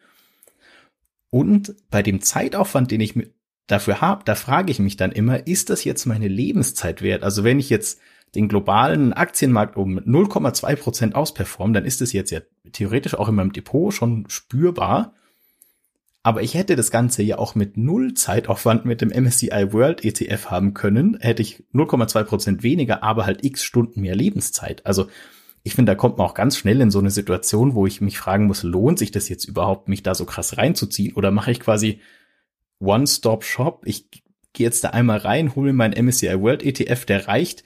Und 1.31 1.75
bei 1.89 2.03
dem 2.03 2.21
Zeitaufwand, 2.21 2.91
den 2.91 3.01
ich 3.01 3.15
dafür 3.65 4.01
habe, 4.01 4.23
da 4.25 4.35
frage 4.35 4.69
ich 4.69 4.77
mich 4.77 4.97
dann 4.97 5.11
immer, 5.11 5.47
ist 5.47 5.71
das 5.71 5.85
jetzt 5.85 6.05
meine 6.05 6.27
Lebenszeit 6.27 7.01
wert? 7.01 7.23
Also 7.23 7.43
wenn 7.43 7.57
ich 7.57 7.71
jetzt 7.71 7.99
den 8.35 8.47
globalen 8.47 9.13
Aktienmarkt 9.13 9.77
um 9.77 9.99
0,2 9.99 10.75
Prozent 10.75 11.15
ausperformen, 11.15 11.73
dann 11.73 11.85
ist 11.85 12.01
es 12.01 12.13
jetzt 12.13 12.31
ja 12.31 12.39
theoretisch 12.71 13.15
auch 13.15 13.29
in 13.29 13.35
meinem 13.35 13.53
Depot 13.53 13.93
schon 13.93 14.25
spürbar. 14.27 15.13
Aber 16.23 16.41
ich 16.41 16.53
hätte 16.53 16.75
das 16.75 16.89
Ganze 16.89 17.21
ja 17.21 17.37
auch 17.37 17.53
mit 17.53 17.75
null 17.75 18.13
Zeitaufwand 18.13 18.85
mit 18.85 19.01
dem 19.01 19.09
MSCI 19.09 19.73
World 19.73 20.05
ETF 20.05 20.45
haben 20.47 20.73
können, 20.73 21.17
hätte 21.19 21.41
ich 21.41 21.63
0,2 21.73 22.23
Prozent 22.23 22.63
weniger, 22.63 23.03
aber 23.03 23.25
halt 23.25 23.43
x 23.43 23.63
Stunden 23.63 24.01
mehr 24.01 24.15
Lebenszeit. 24.15 24.85
Also 24.85 25.07
ich 25.63 25.75
finde, 25.75 25.91
da 25.91 25.95
kommt 25.95 26.17
man 26.17 26.27
auch 26.27 26.33
ganz 26.33 26.57
schnell 26.57 26.81
in 26.81 26.91
so 26.91 26.99
eine 26.99 27.11
Situation, 27.11 27.73
wo 27.75 27.85
ich 27.85 28.01
mich 28.01 28.17
fragen 28.17 28.47
muss, 28.47 28.63
lohnt 28.63 28.99
sich 28.99 29.11
das 29.11 29.29
jetzt 29.29 29.45
überhaupt, 29.45 29.89
mich 29.89 30.01
da 30.01 30.15
so 30.15 30.25
krass 30.25 30.57
reinzuziehen? 30.57 31.13
Oder 31.13 31.31
mache 31.31 31.51
ich 31.51 31.59
quasi 31.59 31.99
One-Stop-Shop? 32.79 33.83
Ich 33.85 34.09
gehe 34.53 34.65
jetzt 34.65 34.83
da 34.83 34.89
einmal 34.89 35.19
rein, 35.19 35.55
hole 35.55 35.67
mir 35.67 35.73
meinen 35.73 36.05
MSCI 36.05 36.41
World 36.41 36.63
ETF, 36.63 37.05
der 37.05 37.27
reicht 37.27 37.63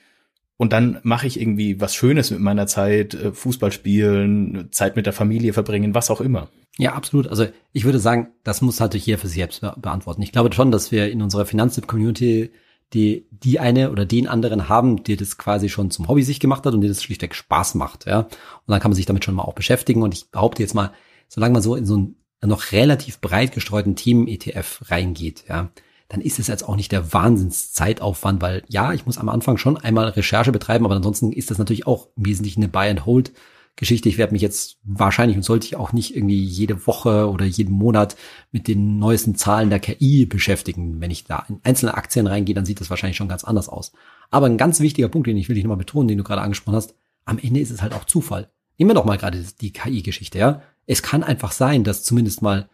und 0.57 0.73
dann 0.73 0.99
mache 1.03 1.27
ich 1.27 1.39
irgendwie 1.39 1.79
was 1.79 1.95
Schönes 1.95 2.31
mit 2.31 2.39
meiner 2.39 2.67
Zeit, 2.67 3.13
äh, 3.13 3.31
Fußball 3.31 3.71
spielen, 3.71 4.69
Zeit 4.71 4.95
mit 4.95 5.05
der 5.05 5.13
Familie 5.13 5.53
verbringen, 5.53 5.93
was 5.93 6.09
auch 6.09 6.19
immer. 6.19 6.49
Ja, 6.77 6.93
absolut. 6.93 7.27
Also 7.27 7.45
ich 7.73 7.85
würde 7.85 7.99
sagen, 7.99 8.29
das 8.43 8.61
muss 8.61 8.81
halt 8.81 8.95
jeder 8.95 9.17
für 9.17 9.27
sich 9.27 9.37
selbst 9.37 9.61
beantworten. 9.77 10.21
Ich 10.21 10.31
glaube 10.31 10.53
schon, 10.53 10.71
dass 10.71 10.91
wir 10.91 11.11
in 11.11 11.21
unserer 11.21 11.45
Finanztipp-Community 11.45 12.51
die, 12.93 13.27
die 13.31 13.59
eine 13.59 13.91
oder 13.91 14.05
den 14.05 14.27
anderen 14.27 14.69
haben, 14.69 15.03
der 15.03 15.17
das 15.17 15.37
quasi 15.37 15.69
schon 15.69 15.91
zum 15.91 16.07
Hobby 16.07 16.23
sich 16.23 16.39
gemacht 16.39 16.65
hat 16.65 16.73
und 16.73 16.81
der 16.81 16.89
das 16.89 17.03
schlichtweg 17.03 17.35
Spaß 17.35 17.75
macht, 17.75 18.05
ja. 18.05 18.21
Und 18.21 18.29
dann 18.67 18.79
kann 18.79 18.91
man 18.91 18.95
sich 18.95 19.05
damit 19.05 19.25
schon 19.25 19.35
mal 19.35 19.43
auch 19.43 19.55
beschäftigen. 19.55 20.03
Und 20.03 20.13
ich 20.13 20.31
behaupte 20.31 20.63
jetzt 20.63 20.73
mal, 20.73 20.93
solange 21.27 21.53
man 21.53 21.61
so 21.61 21.75
in 21.75 21.85
so 21.85 21.95
einen 21.95 22.15
noch 22.45 22.71
relativ 22.71 23.19
breit 23.19 23.51
gestreuten 23.51 23.95
Themen-ETF 23.95 24.83
reingeht, 24.89 25.45
ja, 25.49 25.69
dann 26.09 26.21
ist 26.21 26.39
es 26.39 26.47
jetzt 26.47 26.67
auch 26.67 26.75
nicht 26.75 26.91
der 26.91 27.13
Wahnsinnszeitaufwand, 27.13 28.41
weil 28.41 28.63
ja, 28.67 28.93
ich 28.93 29.05
muss 29.05 29.17
am 29.17 29.29
Anfang 29.29 29.57
schon 29.57 29.77
einmal 29.77 30.07
Recherche 30.09 30.51
betreiben, 30.51 30.85
aber 30.85 30.95
ansonsten 30.95 31.31
ist 31.31 31.51
das 31.51 31.57
natürlich 31.57 31.85
auch 31.85 32.07
im 32.15 32.25
Wesentlichen 32.25 32.61
eine 32.61 32.69
Buy-and-Hold. 32.69 33.33
Geschichte. 33.77 34.09
Ich 34.09 34.17
werde 34.17 34.33
mich 34.33 34.41
jetzt 34.41 34.77
wahrscheinlich 34.83 35.37
und 35.37 35.43
sollte 35.43 35.67
ich 35.67 35.75
auch 35.75 35.93
nicht 35.93 36.15
irgendwie 36.15 36.43
jede 36.43 36.87
Woche 36.87 37.29
oder 37.29 37.45
jeden 37.45 37.71
Monat 37.71 38.17
mit 38.51 38.67
den 38.67 38.97
neuesten 38.97 39.35
Zahlen 39.35 39.69
der 39.69 39.79
KI 39.79 40.25
beschäftigen. 40.25 40.99
Wenn 40.99 41.11
ich 41.11 41.25
da 41.25 41.45
in 41.47 41.59
einzelne 41.63 41.93
Aktien 41.93 42.27
reingehe, 42.27 42.55
dann 42.55 42.65
sieht 42.65 42.81
das 42.81 42.89
wahrscheinlich 42.89 43.17
schon 43.17 43.29
ganz 43.29 43.43
anders 43.43 43.69
aus. 43.69 43.93
Aber 44.31 44.47
ein 44.47 44.57
ganz 44.57 44.79
wichtiger 44.79 45.07
Punkt, 45.07 45.27
den 45.27 45.37
ich 45.37 45.47
will 45.47 45.53
dich 45.53 45.63
nochmal 45.63 45.77
betonen, 45.77 46.07
den 46.07 46.17
du 46.17 46.23
gerade 46.23 46.41
angesprochen 46.41 46.75
hast, 46.75 46.95
am 47.25 47.37
Ende 47.37 47.59
ist 47.59 47.69
es 47.69 47.83
halt 47.83 47.93
auch 47.93 48.05
Zufall. 48.05 48.49
Nehmen 48.77 48.89
wir 48.89 48.95
doch 48.95 49.05
mal 49.05 49.17
gerade 49.17 49.43
die 49.61 49.71
KI-Geschichte, 49.71 50.39
ja. 50.39 50.61
Es 50.87 51.03
kann 51.03 51.23
einfach 51.23 51.51
sein, 51.51 51.83
dass 51.83 52.03
zumindest 52.03 52.41
mal 52.41 52.69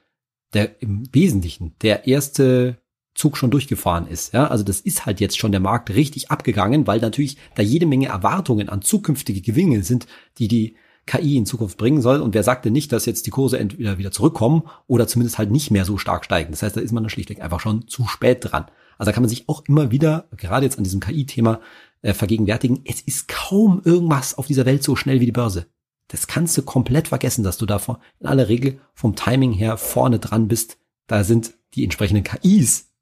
der 0.53 0.81
im 0.81 1.03
Wesentlichen 1.13 1.75
der 1.81 2.07
erste 2.07 2.77
Zug 3.15 3.37
schon 3.37 3.51
durchgefahren 3.51 4.07
ist. 4.07 4.33
Ja, 4.33 4.47
also 4.47 4.63
das 4.63 4.79
ist 4.79 5.05
halt 5.05 5.19
jetzt 5.19 5.37
schon 5.37 5.51
der 5.51 5.61
Markt 5.61 5.91
richtig 5.91 6.31
abgegangen, 6.31 6.87
weil 6.87 6.99
natürlich 6.99 7.37
da 7.55 7.61
jede 7.61 7.85
Menge 7.85 8.07
Erwartungen 8.07 8.69
an 8.69 8.81
zukünftige 8.81 9.41
Gewinne 9.41 9.83
sind, 9.83 10.07
die 10.39 10.47
die 10.47 10.75
KI 11.05 11.37
in 11.37 11.45
Zukunft 11.45 11.77
bringen 11.77 12.01
soll. 12.01 12.21
Und 12.21 12.33
wer 12.33 12.43
sagte 12.43 12.71
nicht, 12.71 12.91
dass 12.91 13.05
jetzt 13.05 13.27
die 13.27 13.31
Kurse 13.31 13.59
entweder 13.59 13.97
wieder 13.97 14.11
zurückkommen 14.11 14.63
oder 14.87 15.07
zumindest 15.07 15.37
halt 15.37 15.51
nicht 15.51 15.69
mehr 15.69 15.85
so 15.85 15.97
stark 15.97 16.25
steigen. 16.25 16.51
Das 16.51 16.63
heißt, 16.63 16.75
da 16.75 16.81
ist 16.81 16.91
man 16.91 17.03
dann 17.03 17.09
schlichtweg 17.09 17.41
einfach 17.41 17.59
schon 17.59 17.87
zu 17.87 18.07
spät 18.07 18.39
dran. 18.41 18.65
Also 18.97 19.09
da 19.09 19.13
kann 19.13 19.23
man 19.23 19.29
sich 19.29 19.49
auch 19.49 19.63
immer 19.67 19.91
wieder, 19.91 20.27
gerade 20.37 20.65
jetzt 20.65 20.77
an 20.77 20.83
diesem 20.83 20.99
KI-Thema, 20.99 21.59
äh, 22.01 22.13
vergegenwärtigen, 22.13 22.81
es 22.85 23.01
ist 23.01 23.27
kaum 23.27 23.81
irgendwas 23.83 24.37
auf 24.37 24.47
dieser 24.47 24.65
Welt 24.65 24.83
so 24.83 24.95
schnell 24.95 25.19
wie 25.19 25.25
die 25.25 25.31
Börse. 25.31 25.67
das 26.09 26.27
kannst 26.27 26.55
du 26.57 26.61
komplett 26.61 27.07
vergessen, 27.07 27.43
dass 27.43 27.57
du 27.57 27.65
davor 27.65 27.99
in 28.19 28.27
aller 28.27 28.47
Regel 28.47 28.79
vom 28.93 29.15
Timing 29.15 29.51
her 29.51 29.77
vorne 29.77 30.19
dran 30.19 30.47
bist. 30.47 30.77
Da 31.07 31.23
sind 31.23 31.55
die 31.73 31.83
entsprechenden 31.83 32.23
KIs, 32.23 32.92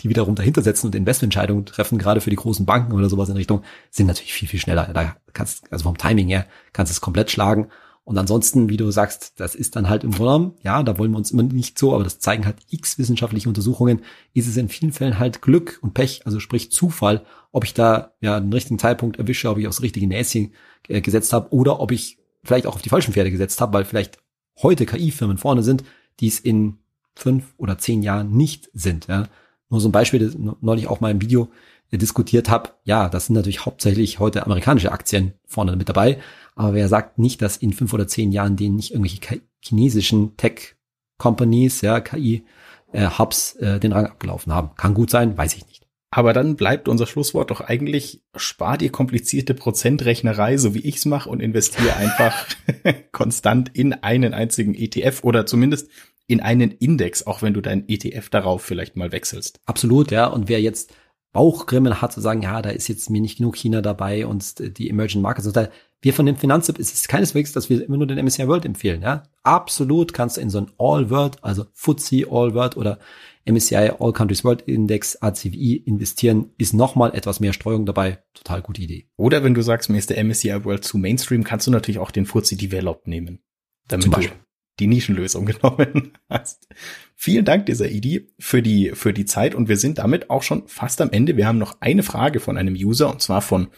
die 0.00 0.08
wiederum 0.08 0.34
dahinter 0.34 0.62
setzen 0.62 0.86
und 0.86 0.94
Investmententscheidungen 0.94 1.66
treffen, 1.66 1.98
gerade 1.98 2.20
für 2.20 2.30
die 2.30 2.36
großen 2.36 2.66
Banken 2.66 2.92
oder 2.92 3.08
sowas 3.08 3.28
in 3.28 3.36
Richtung, 3.36 3.62
sind 3.90 4.06
natürlich 4.06 4.32
viel, 4.32 4.48
viel 4.48 4.60
schneller. 4.60 4.90
Da 4.92 5.16
kannst, 5.32 5.72
also 5.72 5.84
vom 5.84 5.98
Timing 5.98 6.28
her, 6.28 6.46
kannst 6.72 6.90
du 6.90 6.94
es 6.94 7.00
komplett 7.00 7.30
schlagen. 7.30 7.68
Und 8.04 8.16
ansonsten, 8.16 8.70
wie 8.70 8.78
du 8.78 8.90
sagst, 8.90 9.38
das 9.38 9.54
ist 9.54 9.76
dann 9.76 9.90
halt 9.90 10.02
im 10.02 10.12
Grunde, 10.12 10.54
ja, 10.62 10.82
da 10.82 10.96
wollen 10.96 11.10
wir 11.10 11.18
uns 11.18 11.30
immer 11.30 11.42
nicht 11.42 11.78
so, 11.78 11.94
aber 11.94 12.04
das 12.04 12.20
zeigen 12.20 12.46
halt 12.46 12.56
x 12.70 12.98
wissenschaftliche 12.98 13.50
Untersuchungen, 13.50 14.00
ist 14.32 14.48
es 14.48 14.56
in 14.56 14.70
vielen 14.70 14.92
Fällen 14.92 15.18
halt 15.18 15.42
Glück 15.42 15.78
und 15.82 15.92
Pech, 15.92 16.22
also 16.24 16.40
sprich 16.40 16.72
Zufall, 16.72 17.26
ob 17.52 17.64
ich 17.64 17.74
da 17.74 18.12
ja 18.22 18.40
den 18.40 18.50
richtigen 18.50 18.78
Zeitpunkt 18.78 19.18
erwische, 19.18 19.50
ob 19.50 19.58
ich 19.58 19.68
aufs 19.68 19.82
richtige 19.82 20.06
Näschen 20.06 20.54
äh, 20.88 21.02
gesetzt 21.02 21.34
habe 21.34 21.52
oder 21.52 21.80
ob 21.80 21.92
ich 21.92 22.18
vielleicht 22.42 22.66
auch 22.66 22.76
auf 22.76 22.82
die 22.82 22.88
falschen 22.88 23.12
Pferde 23.12 23.30
gesetzt 23.30 23.60
habe, 23.60 23.74
weil 23.74 23.84
vielleicht 23.84 24.16
heute 24.62 24.86
KI-Firmen 24.86 25.36
vorne 25.36 25.62
sind, 25.62 25.84
die 26.20 26.28
es 26.28 26.40
in 26.40 26.78
fünf 27.14 27.52
oder 27.58 27.76
zehn 27.76 28.02
Jahren 28.02 28.30
nicht 28.30 28.70
sind. 28.72 29.06
Ja. 29.08 29.28
Nur 29.70 29.80
so 29.80 29.88
ein 29.88 29.92
Beispiel, 29.92 30.20
das 30.20 30.36
neulich 30.60 30.86
auch 30.86 31.00
mal 31.00 31.10
im 31.10 31.20
Video 31.20 31.48
äh, 31.90 31.98
diskutiert 31.98 32.48
habe. 32.48 32.70
Ja, 32.84 33.08
das 33.08 33.26
sind 33.26 33.34
natürlich 33.34 33.64
hauptsächlich 33.64 34.18
heute 34.18 34.44
amerikanische 34.44 34.92
Aktien 34.92 35.34
vorne 35.46 35.76
mit 35.76 35.88
dabei. 35.88 36.18
Aber 36.54 36.74
wer 36.74 36.88
sagt 36.88 37.18
nicht, 37.18 37.40
dass 37.42 37.56
in 37.56 37.72
fünf 37.72 37.92
oder 37.92 38.08
zehn 38.08 38.32
Jahren 38.32 38.56
denen 38.56 38.76
nicht 38.76 38.92
irgendwelche 38.92 39.42
chinesischen 39.60 40.36
Tech-Companies, 40.36 41.82
ja, 41.82 42.00
KI-Hubs 42.00 43.56
äh, 43.60 43.76
äh, 43.76 43.80
den 43.80 43.92
Rang 43.92 44.06
abgelaufen 44.06 44.52
haben? 44.52 44.70
Kann 44.76 44.94
gut 44.94 45.10
sein, 45.10 45.36
weiß 45.36 45.54
ich 45.54 45.66
nicht. 45.66 45.86
Aber 46.10 46.32
dann 46.32 46.56
bleibt 46.56 46.88
unser 46.88 47.06
Schlusswort 47.06 47.50
doch 47.50 47.60
eigentlich, 47.60 48.22
spar 48.34 48.78
dir 48.78 48.90
komplizierte 48.90 49.52
Prozentrechnerei, 49.52 50.56
so 50.56 50.74
wie 50.74 50.80
ich's 50.80 51.04
mache, 51.04 51.28
und 51.28 51.40
investiere 51.40 51.96
einfach 51.96 52.46
konstant 53.12 53.70
in 53.74 53.92
einen 53.92 54.32
einzigen 54.32 54.74
ETF 54.74 55.22
oder 55.22 55.44
zumindest 55.44 55.90
in 56.28 56.40
einen 56.40 56.70
Index, 56.70 57.26
auch 57.26 57.42
wenn 57.42 57.54
du 57.54 57.60
dein 57.60 57.88
ETF 57.88 58.28
darauf 58.28 58.62
vielleicht 58.62 58.96
mal 58.96 59.10
wechselst. 59.10 59.60
Absolut, 59.66 60.12
ja. 60.12 60.26
Und 60.26 60.48
wer 60.48 60.60
jetzt 60.60 60.94
Bauchgrimmen 61.32 62.00
hat 62.00 62.12
zu 62.12 62.20
sagen, 62.20 62.42
ja, 62.42 62.62
da 62.62 62.70
ist 62.70 62.88
jetzt 62.88 63.10
mir 63.10 63.20
nicht 63.20 63.38
genug 63.38 63.56
China 63.56 63.80
dabei 63.82 64.26
und 64.26 64.78
die 64.78 64.88
Emerging 64.88 65.22
Markets 65.22 65.46
und 65.46 65.54
so, 65.54 65.66
wir 66.00 66.14
von 66.14 66.26
dem 66.26 66.36
Finanztipp 66.36 66.78
ist 66.78 66.94
es 66.94 67.08
keineswegs, 67.08 67.52
dass 67.52 67.68
wir 67.70 67.84
immer 67.84 67.96
nur 67.96 68.06
den 68.06 68.24
MSCI 68.24 68.46
World 68.46 68.64
empfehlen. 68.64 69.02
Ja? 69.02 69.24
Absolut 69.42 70.12
kannst 70.12 70.36
du 70.36 70.40
in 70.40 70.48
so 70.50 70.58
ein 70.58 70.70
All 70.78 71.10
World, 71.10 71.42
also 71.42 71.64
FTSE 71.74 72.26
All 72.30 72.54
World 72.54 72.76
oder 72.76 72.98
MSCI 73.46 73.92
All 73.98 74.12
Countries 74.12 74.44
World 74.44 74.62
Index 74.62 75.16
ACWI 75.16 75.82
investieren, 75.86 76.50
ist 76.56 76.72
nochmal 76.72 77.14
etwas 77.16 77.40
mehr 77.40 77.52
Streuung 77.52 77.84
dabei. 77.84 78.22
Total 78.34 78.62
gute 78.62 78.82
Idee. 78.82 79.08
Oder 79.16 79.42
wenn 79.42 79.54
du 79.54 79.62
sagst, 79.62 79.90
mir 79.90 79.98
ist 79.98 80.10
der 80.10 80.22
MSCI 80.22 80.64
World 80.64 80.84
zu 80.84 80.98
Mainstream, 80.98 81.42
kannst 81.42 81.66
du 81.66 81.70
natürlich 81.70 81.98
auch 81.98 82.10
den 82.10 82.26
FTSE 82.26 82.56
Developed 82.56 83.08
nehmen. 83.08 83.40
Damit 83.88 84.04
Zum 84.04 84.12
Beispiel. 84.12 84.38
Die 84.78 84.86
Nischenlösung 84.86 85.46
genommen 85.46 86.12
hast. 86.28 86.68
Vielen 87.14 87.44
Dank, 87.44 87.66
dieser 87.66 87.90
Idi, 87.90 88.30
für 88.38 88.62
die, 88.62 88.92
für 88.94 89.12
die 89.12 89.24
Zeit 89.24 89.54
und 89.54 89.68
wir 89.68 89.76
sind 89.76 89.98
damit 89.98 90.30
auch 90.30 90.42
schon 90.42 90.68
fast 90.68 91.00
am 91.00 91.10
Ende. 91.10 91.36
Wir 91.36 91.46
haben 91.46 91.58
noch 91.58 91.80
eine 91.80 92.02
Frage 92.02 92.40
von 92.40 92.56
einem 92.56 92.74
User 92.74 93.10
und 93.10 93.22
zwar 93.22 93.42
von 93.42 93.68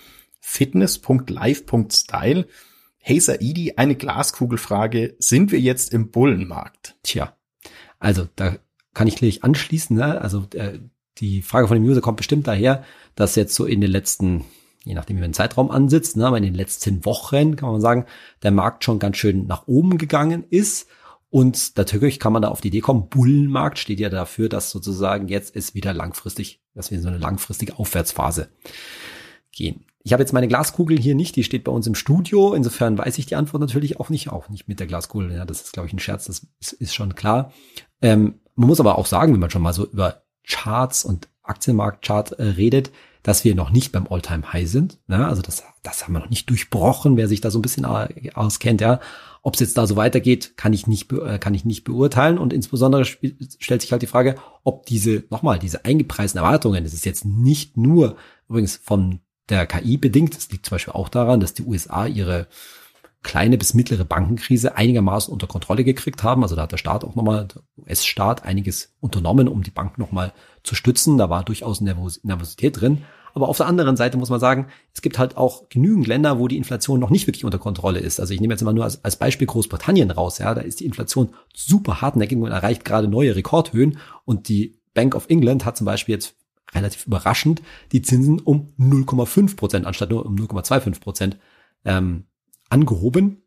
fitness.live.style. 0.41 2.47
Hey 2.99 3.21
Saidi, 3.21 3.75
eine 3.77 3.97
Glaskugelfrage. 3.97 5.17
Sind 5.19 5.53
wir 5.53 5.61
jetzt 5.61 5.95
im 5.95 6.11
Bullenmarkt? 6.11 6.97
Tja, 7.03 7.37
also 7.99 8.29
da 8.37 8.59
kann 8.93 9.09
ich 9.09 9.17
gleich 9.17 9.45
anschließen. 9.45 9.97
Ne? 9.97 10.21
Also 10.21 10.47
äh, 10.55 10.81
die 11.19 11.43
Frage 11.43 11.69
von 11.69 11.77
dem 11.77 11.85
User 11.85 12.01
kommt 12.01 12.17
bestimmt 12.17 12.47
daher, 12.47 12.85
dass 13.15 13.37
jetzt 13.37 13.55
so 13.55 13.67
in 13.67 13.81
den 13.81 13.91
letzten, 13.91 14.45
je 14.85 14.95
nachdem 14.95 15.17
wie 15.17 15.21
man 15.21 15.31
den 15.31 15.35
Zeitraum 15.35 15.71
ansitzt, 15.71 16.17
ne, 16.17 16.27
aber 16.27 16.39
in 16.39 16.43
den 16.43 16.55
letzten 16.55 17.05
Wochen 17.05 17.57
kann 17.57 17.71
man 17.71 17.81
sagen, 17.81 18.07
der 18.43 18.51
Markt 18.51 18.85
schon 18.85 18.99
ganz 18.99 19.17
schön 19.17 19.47
nach 19.47 19.67
oben 19.67 19.99
gegangen 19.99 20.45
ist. 20.49 20.89
Und 21.29 21.77
natürlich 21.77 22.19
kann 22.19 22.33
man 22.33 22.43
da 22.43 22.49
auf 22.49 22.61
die 22.61 22.69
Idee 22.69 22.81
kommen, 22.81 23.09
Bullenmarkt 23.09 23.79
steht 23.79 24.01
ja 24.01 24.09
dafür, 24.09 24.49
dass 24.49 24.71
sozusagen 24.71 25.29
jetzt 25.29 25.55
ist 25.55 25.75
wieder 25.75 25.95
langfristig, 25.95 26.61
dass 26.75 26.91
wir 26.91 26.99
in 26.99 27.03
so 27.03 27.09
eine 27.09 27.19
langfristige 27.19 27.79
Aufwärtsphase 27.79 28.49
gehen. 29.53 29.85
Ich 30.03 30.13
habe 30.13 30.23
jetzt 30.23 30.33
meine 30.33 30.49
Glaskugel 30.49 30.99
hier 30.99 31.15
nicht, 31.15 31.37
die 31.37 31.45
steht 31.45 31.65
bei 31.65 31.73
uns 31.73 31.87
im 31.87 31.95
Studio. 31.95 32.55
Insofern 32.55 32.97
weiß 32.97 33.19
ich 33.19 33.27
die 33.27 33.37
Antwort 33.37 33.61
natürlich 33.61 34.01
auch 34.01 34.09
nicht, 34.09 34.31
auch 34.31 34.49
nicht 34.49 34.67
mit 34.67 34.81
der 34.81 34.87
Glaskugel. 34.87 35.31
Ja, 35.31 35.45
das 35.45 35.61
ist, 35.61 35.73
glaube 35.73 35.87
ich, 35.87 35.93
ein 35.93 35.99
Scherz, 35.99 36.25
das 36.25 36.47
ist, 36.59 36.73
ist 36.73 36.95
schon 36.95 37.15
klar. 37.15 37.53
Ähm, 38.01 38.41
man 38.57 38.69
muss 38.69 38.81
aber 38.81 38.99
auch 38.99 39.07
sagen, 39.07 39.33
wenn 39.33 39.41
man 39.41 39.51
schon 39.51 39.63
mal 39.63 39.75
so 39.75 39.87
über 39.87 40.23
Charts 40.49 41.05
und 41.05 41.29
Aktienmarktchart 41.43 42.33
äh, 42.33 42.43
redet, 42.43 42.91
dass 43.23 43.45
wir 43.45 43.55
noch 43.55 43.71
nicht 43.71 43.93
beim 43.93 44.07
Alltime 44.09 44.53
high 44.53 44.69
sind. 44.69 44.99
Ne? 45.07 45.27
Also 45.27 45.43
das, 45.43 45.63
das 45.83 46.05
haben 46.05 46.15
wir 46.15 46.21
noch 46.21 46.31
nicht 46.31 46.49
durchbrochen, 46.49 47.17
wer 47.17 47.29
sich 47.29 47.41
da 47.41 47.51
so 47.51 47.59
ein 47.59 47.63
bisschen 47.63 47.85
auskennt. 47.85 48.81
Ja, 48.81 49.01
ob 49.43 49.55
es 49.55 49.61
jetzt 49.61 49.79
da 49.79 49.87
so 49.87 49.97
weitergeht, 49.97 50.57
kann 50.57 50.73
ich 50.73 50.87
nicht, 50.87 51.13
äh, 51.13 51.39
kann 51.39 51.55
ich 51.55 51.65
nicht 51.65 51.85
beurteilen. 51.85 52.39
Und 52.39 52.53
insbesondere 52.53 53.05
stellt 53.05 53.83
sich 53.83 53.93
halt 53.93 54.03
die 54.03 54.07
Frage, 54.07 54.37
ob 54.65 54.87
diese 54.87 55.25
nochmal 55.31 55.59
diese 55.59 55.85
eingepreisten 55.85 56.39
Erwartungen, 56.39 56.85
das 56.85 56.95
ist 56.95 57.07
jetzt 57.07 57.25
nicht 57.25 57.77
nur 57.77 58.17
übrigens 58.49 58.77
von 58.77 59.21
der 59.49 59.67
KI 59.67 59.97
bedingt. 59.97 60.37
Das 60.37 60.51
liegt 60.51 60.67
zum 60.67 60.77
Beispiel 60.77 60.95
auch 60.95 61.09
daran, 61.09 61.41
dass 61.41 61.55
die 61.55 61.65
USA 61.65 62.07
ihre 62.07 62.47
kleine 63.23 63.59
bis 63.59 63.75
mittlere 63.75 64.05
Bankenkrise 64.05 64.77
einigermaßen 64.77 65.33
unter 65.33 65.47
Kontrolle 65.47 65.85
gekriegt 65.85 66.23
haben. 66.23 66.43
Also 66.43 66.57
da 66.57 66.63
hat 66.63 66.73
der 66.73 66.79
Staat 66.79 67.05
auch 67.05 67.15
nochmal, 67.15 67.47
der 67.47 67.63
US-Staat, 67.77 68.45
einiges 68.45 68.95
unternommen, 69.01 69.49
um 69.49 69.63
die 69.63 69.71
Bank 69.71 69.99
nochmal 69.99 70.33
zu 70.63 70.75
stützen. 70.75 71.19
Da 71.19 71.29
war 71.29 71.45
durchaus 71.45 71.81
Nervosität 71.81 72.81
drin. 72.81 73.03
Aber 73.35 73.49
auf 73.49 73.59
der 73.59 73.67
anderen 73.67 73.97
Seite 73.97 74.17
muss 74.17 74.31
man 74.31 74.41
sagen, 74.41 74.67
es 74.93 75.03
gibt 75.03 75.19
halt 75.19 75.37
auch 75.37 75.69
genügend 75.69 76.07
Länder, 76.07 76.39
wo 76.39 76.49
die 76.49 76.57
Inflation 76.57 76.99
noch 76.99 77.11
nicht 77.11 77.27
wirklich 77.27 77.45
unter 77.45 77.59
Kontrolle 77.59 78.01
ist. 78.01 78.21
Also 78.21 78.35
ich 78.35 78.41
nehme 78.41 78.55
jetzt 78.55 78.63
mal 78.63 78.73
nur 78.73 78.85
als, 78.85 79.05
als 79.05 79.17
Beispiel 79.17 79.47
Großbritannien 79.47 80.11
raus. 80.11 80.39
Ja, 80.39 80.55
da 80.55 80.63
ist 80.63 80.81
die 80.81 80.87
Inflation 80.87 81.31
super 81.55 82.01
hartnäckig 82.01 82.39
und 82.39 82.51
erreicht 82.51 82.85
gerade 82.85 83.07
neue 83.07 83.37
Rekordhöhen. 83.37 83.99
Und 84.25 84.49
die 84.49 84.81
Bank 84.95 85.15
of 85.15 85.29
England 85.29 85.65
hat 85.65 85.77
zum 85.77 85.85
Beispiel 85.85 86.15
jetzt 86.15 86.35
relativ 86.75 87.07
überraschend 87.07 87.63
die 87.93 88.03
Zinsen 88.03 88.41
um 88.41 88.73
0,5 88.79 89.57
Prozent 89.57 89.87
anstatt 89.87 90.11
nur 90.11 90.25
um 90.25 90.37
0,25 90.37 91.01
Prozent 91.01 91.39
ähm, 91.85 92.25
angehoben. 92.71 93.43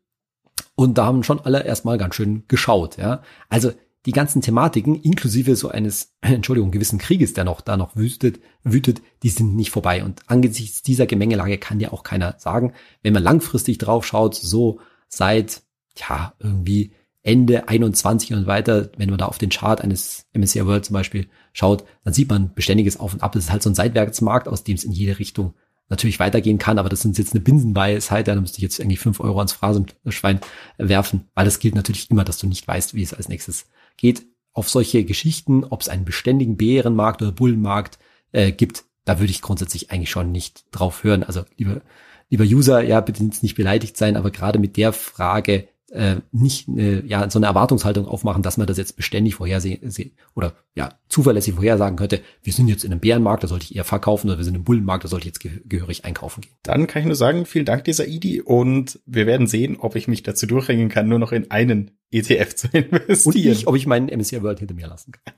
Und 0.76 0.98
da 0.98 1.06
haben 1.06 1.22
schon 1.22 1.40
alle 1.40 1.64
erstmal 1.64 1.98
ganz 1.98 2.14
schön 2.14 2.44
geschaut. 2.48 2.96
Ja, 2.96 3.22
also 3.48 3.72
die 4.06 4.12
ganzen 4.12 4.42
Thematiken, 4.42 4.96
inklusive 4.96 5.56
so 5.56 5.68
eines, 5.68 6.12
Entschuldigung, 6.20 6.70
gewissen 6.70 6.98
Krieges, 6.98 7.32
der 7.32 7.44
noch 7.44 7.60
da 7.60 7.76
noch 7.76 7.96
wütet, 7.96 8.40
wütet, 8.62 9.02
die 9.22 9.30
sind 9.30 9.56
nicht 9.56 9.70
vorbei. 9.70 10.04
Und 10.04 10.22
angesichts 10.26 10.82
dieser 10.82 11.06
Gemengelage 11.06 11.58
kann 11.58 11.80
ja 11.80 11.92
auch 11.92 12.02
keiner 12.02 12.36
sagen, 12.38 12.72
wenn 13.02 13.14
man 13.14 13.22
langfristig 13.22 13.78
drauf 13.78 14.06
schaut, 14.06 14.34
so 14.34 14.80
seit, 15.08 15.62
ja, 15.96 16.34
irgendwie 16.38 16.92
Ende 17.22 17.68
21 17.68 18.34
und 18.34 18.46
weiter, 18.46 18.90
wenn 18.98 19.08
man 19.08 19.18
da 19.18 19.26
auf 19.26 19.38
den 19.38 19.48
Chart 19.48 19.80
eines 19.80 20.26
MSCI 20.34 20.66
World 20.66 20.84
zum 20.84 20.92
Beispiel 20.92 21.26
schaut, 21.54 21.84
dann 22.04 22.12
sieht 22.12 22.28
man 22.28 22.52
beständiges 22.52 23.00
Auf 23.00 23.14
und 23.14 23.22
Ab. 23.22 23.32
Das 23.32 23.44
ist 23.44 23.50
halt 23.50 23.62
so 23.62 23.70
ein 23.70 23.74
Seitwärtsmarkt, 23.74 24.46
aus 24.46 24.64
dem 24.64 24.74
es 24.74 24.84
in 24.84 24.92
jede 24.92 25.18
Richtung 25.18 25.54
natürlich 25.94 26.20
weitergehen 26.20 26.58
kann, 26.58 26.78
aber 26.78 26.88
das 26.88 27.02
sind 27.02 27.18
jetzt 27.18 27.32
eine 27.32 27.40
Binsenweisheit, 27.40 28.28
da 28.28 28.34
müsste 28.34 28.58
ich 28.58 28.62
jetzt 28.62 28.78
irgendwie 28.78 28.96
fünf 28.96 29.20
Euro 29.20 29.38
ans 29.38 29.52
Phrasenschwein 29.52 30.40
werfen, 30.76 31.28
weil 31.34 31.44
das 31.44 31.58
gilt 31.58 31.74
natürlich 31.74 32.10
immer, 32.10 32.24
dass 32.24 32.38
du 32.38 32.46
nicht 32.46 32.66
weißt, 32.66 32.94
wie 32.94 33.02
es 33.02 33.14
als 33.14 33.28
nächstes 33.28 33.66
geht. 33.96 34.26
Auf 34.52 34.68
solche 34.68 35.04
Geschichten, 35.04 35.64
ob 35.64 35.80
es 35.80 35.88
einen 35.88 36.04
beständigen 36.04 36.56
Bärenmarkt 36.56 37.22
oder 37.22 37.32
Bullenmarkt 37.32 37.98
äh, 38.32 38.52
gibt, 38.52 38.84
da 39.04 39.18
würde 39.18 39.30
ich 39.30 39.42
grundsätzlich 39.42 39.90
eigentlich 39.90 40.10
schon 40.10 40.32
nicht 40.32 40.64
drauf 40.70 41.04
hören. 41.04 41.22
Also 41.22 41.44
lieber, 41.56 41.82
lieber 42.30 42.44
User, 42.44 42.82
ja, 42.82 43.00
bitte 43.00 43.24
nicht 43.24 43.54
beleidigt 43.54 43.96
sein, 43.96 44.16
aber 44.16 44.30
gerade 44.30 44.58
mit 44.58 44.76
der 44.76 44.92
Frage, 44.92 45.68
äh, 45.94 46.16
nicht 46.32 46.68
äh, 46.68 47.06
ja 47.06 47.30
so 47.30 47.38
eine 47.38 47.46
Erwartungshaltung 47.46 48.06
aufmachen, 48.06 48.42
dass 48.42 48.56
man 48.56 48.66
das 48.66 48.78
jetzt 48.78 48.96
beständig 48.96 49.36
vorhersehen 49.36 49.92
oder 50.34 50.54
ja 50.74 50.90
zuverlässig 51.08 51.54
vorhersagen 51.54 51.96
könnte. 51.96 52.20
Wir 52.42 52.52
sind 52.52 52.68
jetzt 52.68 52.84
in 52.84 52.92
einem 52.92 53.00
Bärenmarkt, 53.00 53.44
da 53.44 53.48
sollte 53.48 53.64
ich 53.64 53.76
eher 53.76 53.84
verkaufen, 53.84 54.28
oder 54.28 54.38
wir 54.38 54.44
sind 54.44 54.56
im 54.56 54.64
Bullenmarkt, 54.64 55.04
da 55.04 55.08
sollte 55.08 55.22
ich 55.22 55.34
jetzt 55.34 55.40
ge 55.40 55.52
gehörig 55.66 56.04
einkaufen 56.04 56.40
gehen. 56.40 56.54
Dann 56.62 56.86
kann 56.86 57.00
ich 57.00 57.06
nur 57.06 57.16
sagen, 57.16 57.46
vielen 57.46 57.64
Dank 57.64 57.84
dieser 57.84 58.06
Idi 58.06 58.40
und 58.40 59.00
wir 59.06 59.26
werden 59.26 59.46
sehen, 59.46 59.76
ob 59.78 59.96
ich 59.96 60.08
mich 60.08 60.22
dazu 60.22 60.46
durchringen 60.46 60.88
kann, 60.88 61.08
nur 61.08 61.18
noch 61.18 61.32
in 61.32 61.50
einen 61.50 61.92
ETF 62.10 62.54
zu 62.54 62.68
investieren. 62.72 63.34
Und 63.34 63.36
ich, 63.36 63.66
ob 63.66 63.76
ich 63.76 63.86
meinen 63.86 64.08
MSCI 64.08 64.42
World 64.42 64.58
hinter 64.58 64.74
mir 64.74 64.88
lassen 64.88 65.12
kann. 65.12 65.34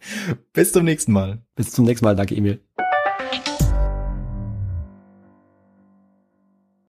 Bis 0.53 0.73
zum 0.73 0.85
nächsten 0.85 1.12
Mal. 1.12 1.38
Bis 1.55 1.73
zum 1.73 1.85
nächsten 1.85 2.05
Mal. 2.05 2.16
Danke, 2.16 2.35
Emil. 2.35 2.61